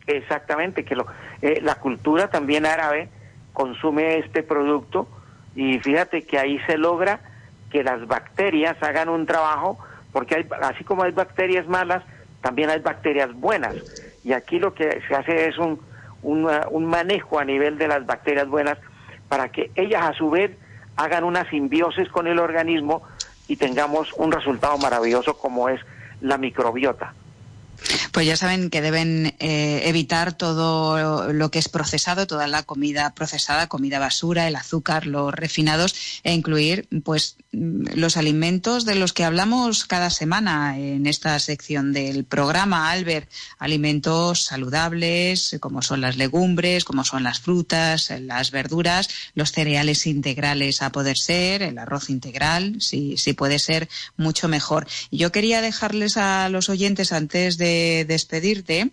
[0.08, 1.06] Exactamente, que lo,
[1.42, 3.10] eh, la cultura también árabe
[3.52, 5.08] consume este producto
[5.54, 7.20] y fíjate que ahí se logra
[7.70, 9.78] que las bacterias hagan un trabajo,
[10.14, 12.04] porque hay, así como hay bacterias malas,
[12.42, 13.76] también hay bacterias buenas.
[14.24, 15.80] Y aquí lo que se hace es un,
[16.22, 18.78] un manejo a nivel de las bacterias buenas
[19.32, 20.52] para que ellas a su vez
[20.98, 23.04] hagan una simbiosis con el organismo
[23.48, 25.80] y tengamos un resultado maravilloso como es
[26.20, 27.14] la microbiota.
[28.12, 33.14] Pues ya saben que deben eh, evitar todo lo que es procesado, toda la comida
[33.16, 39.26] procesada, comida basura, el azúcar, los refinados e incluir pues los alimentos de los que
[39.26, 43.30] hablamos cada semana en esta sección del programa, Albert,
[43.60, 50.82] alimentos saludables como son las legumbres, como son las frutas, las verduras, los cereales integrales
[50.82, 54.88] a poder ser, el arroz integral, si, si puede ser mucho mejor.
[55.12, 57.71] Yo quería dejarles a los oyentes antes de
[58.08, 58.92] despedirte,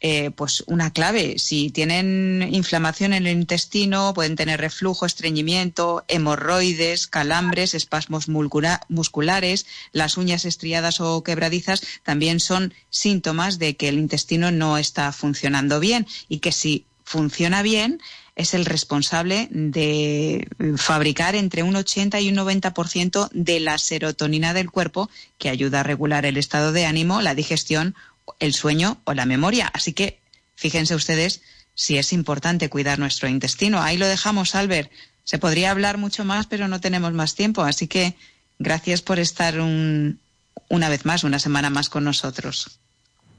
[0.00, 1.40] eh, pues una clave.
[1.40, 10.16] Si tienen inflamación en el intestino, pueden tener reflujo, estreñimiento, hemorroides, calambres, espasmos musculares, las
[10.16, 16.06] uñas estriadas o quebradizas, también son síntomas de que el intestino no está funcionando bien
[16.28, 18.00] y que si funciona bien,
[18.36, 24.70] es el responsable de fabricar entre un 80 y un 90% de la serotonina del
[24.70, 27.96] cuerpo que ayuda a regular el estado de ánimo, la digestión,
[28.40, 29.70] el sueño o la memoria.
[29.72, 30.18] Así que
[30.54, 31.42] fíjense ustedes
[31.74, 33.80] si es importante cuidar nuestro intestino.
[33.80, 34.90] Ahí lo dejamos, Albert.
[35.24, 37.62] Se podría hablar mucho más, pero no tenemos más tiempo.
[37.62, 38.14] Así que
[38.58, 42.80] gracias por estar una vez más, una semana más con nosotros.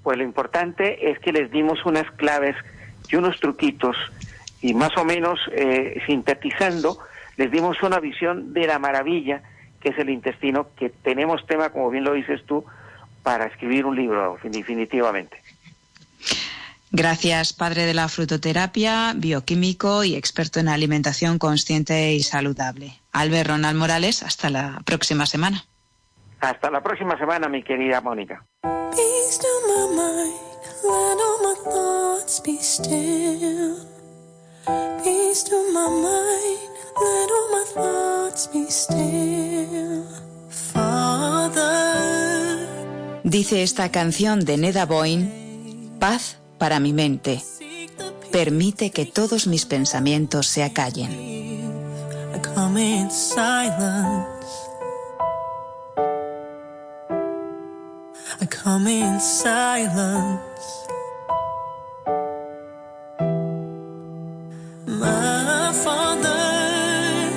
[0.04, 2.56] Pues lo importante es que les dimos unas claves
[3.12, 3.98] y unos truquitos
[4.62, 7.00] y más o menos eh, sintetizando,
[7.38, 9.42] les dimos una visión de la maravilla
[9.80, 12.66] que es el intestino, que tenemos tema, como bien lo dices tú,
[13.24, 15.42] para escribir un libro, definitivamente.
[16.92, 23.00] Gracias, padre de la frutoterapia, bioquímico y experto en alimentación consciente y saludable.
[23.12, 25.64] Albert Ronald Morales, hasta la próxima semana.
[26.40, 28.44] Hasta la próxima semana, mi querida Mónica.
[43.30, 47.44] Dice esta canción de Neda Boyne, paz para mi mente.
[48.32, 51.12] Permite que todos mis pensamientos se acallen.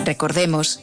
[0.06, 0.80] Recordemos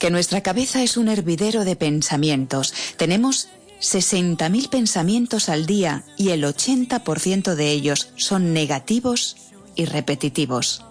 [0.00, 2.74] que nuestra cabeza es un hervidero de pensamientos.
[2.96, 3.48] Tenemos
[3.80, 9.36] 60.000 pensamientos al día y el 80% de ellos son negativos
[9.74, 10.84] y repetitivos.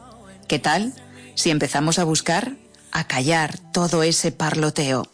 [0.48, 0.94] ¿Qué tal
[1.36, 2.56] si empezamos a buscar,
[2.92, 5.08] a callar todo ese parloteo?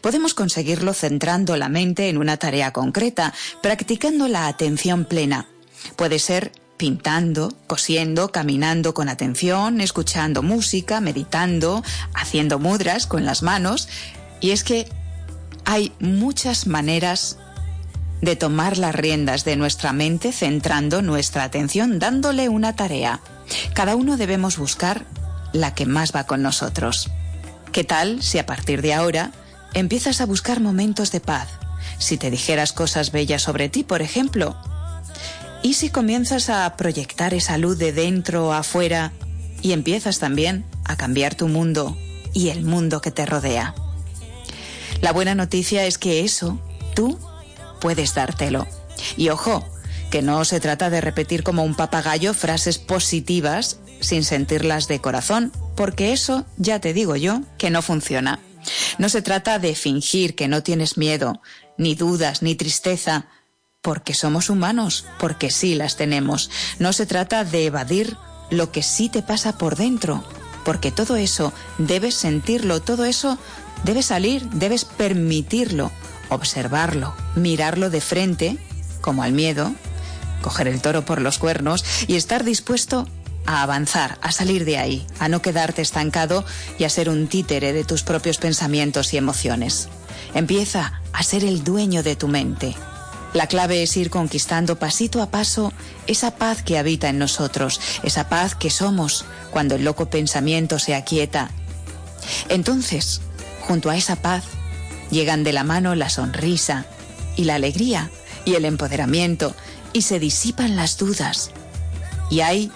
[0.00, 5.48] Podemos conseguirlo centrando la mente en una tarea concreta, practicando la atención plena.
[5.96, 11.82] Puede ser pintando, cosiendo, caminando con atención, escuchando música, meditando,
[12.14, 13.88] haciendo mudras con las manos.
[14.40, 14.88] Y es que
[15.64, 17.38] hay muchas maneras
[18.20, 23.20] de tomar las riendas de nuestra mente centrando nuestra atención, dándole una tarea.
[23.74, 25.04] Cada uno debemos buscar
[25.52, 27.10] la que más va con nosotros.
[27.72, 29.32] ¿Qué tal si a partir de ahora
[29.74, 31.48] empiezas a buscar momentos de paz?
[31.98, 34.56] Si te dijeras cosas bellas sobre ti, por ejemplo,
[35.62, 39.12] ¿Y si comienzas a proyectar esa luz de dentro a afuera
[39.60, 41.98] y empiezas también a cambiar tu mundo
[42.32, 43.74] y el mundo que te rodea?
[45.00, 46.60] La buena noticia es que eso
[46.94, 47.18] tú
[47.80, 48.66] puedes dártelo.
[49.16, 49.64] Y ojo,
[50.10, 55.52] que no se trata de repetir como un papagayo frases positivas sin sentirlas de corazón,
[55.76, 58.40] porque eso ya te digo yo que no funciona.
[58.98, 61.40] No se trata de fingir que no tienes miedo,
[61.78, 63.26] ni dudas, ni tristeza,
[63.80, 66.50] porque somos humanos, porque sí las tenemos.
[66.78, 68.16] No se trata de evadir
[68.50, 70.24] lo que sí te pasa por dentro,
[70.64, 73.38] porque todo eso debes sentirlo, todo eso
[73.84, 75.90] debe salir, debes permitirlo,
[76.28, 78.58] observarlo, mirarlo de frente,
[79.00, 79.72] como al miedo,
[80.42, 83.06] coger el toro por los cuernos y estar dispuesto
[83.46, 86.44] a avanzar, a salir de ahí, a no quedarte estancado
[86.78, 89.88] y a ser un títere de tus propios pensamientos y emociones.
[90.34, 92.76] Empieza a ser el dueño de tu mente,
[93.32, 95.72] la clave es ir conquistando pasito a paso
[96.08, 100.96] esa paz que habita en nosotros, esa paz que somos cuando el loco pensamiento se
[100.96, 101.50] aquieta.
[102.48, 103.20] Entonces,
[103.70, 104.42] junto a esa paz,
[105.12, 106.86] llegan de la mano la sonrisa
[107.36, 108.10] y la alegría
[108.44, 109.54] y el empoderamiento
[109.92, 111.52] y se disipan las dudas.
[112.30, 112.72] Y hay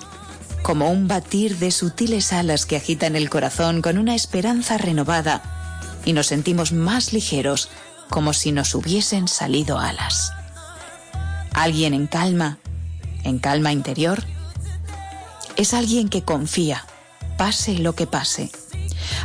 [0.63, 5.43] como un batir de sutiles alas que agitan el corazón con una esperanza renovada
[6.05, 7.71] y nos sentimos más ligeros
[8.09, 10.31] como si nos hubiesen salido alas
[11.55, 12.59] alguien en calma,
[13.25, 14.23] en calma interior,
[15.57, 16.85] es alguien que confía,
[17.39, 18.51] pase lo que pase.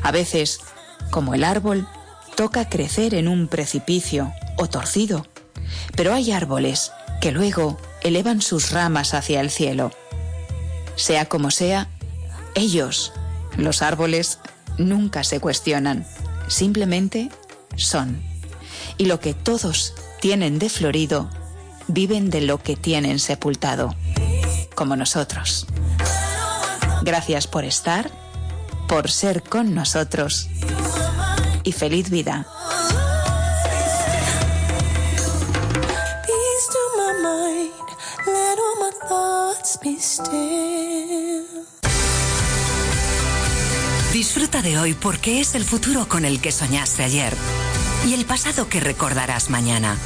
[0.04, 0.62] A veces,
[1.10, 1.88] como el árbol,
[2.36, 5.26] toca crecer en un precipicio o torcido,
[5.96, 6.92] pero hay árboles
[7.22, 9.92] que luego elevan sus ramas hacia el cielo.
[10.96, 11.90] Sea como sea,
[12.56, 13.14] ellos,
[13.58, 14.40] los árboles,
[14.78, 16.06] nunca se cuestionan,
[16.48, 17.30] simplemente
[17.76, 18.22] son.
[18.98, 21.30] Y lo que todos tienen de florido
[21.88, 23.96] viven de lo que tienen sepultado,
[24.76, 25.68] como nosotros.
[27.02, 28.12] Gracias por estar,
[28.88, 30.50] por ser con nosotros
[31.64, 32.46] y feliz vida.
[44.14, 47.34] Disfruta de hoy porque es el futuro con el que soñaste ayer
[48.06, 49.98] y el pasado que recordarás mañana.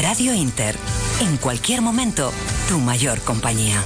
[0.00, 0.76] Radio Inter,
[1.20, 2.32] en cualquier momento,
[2.68, 3.82] tu mayor compañía.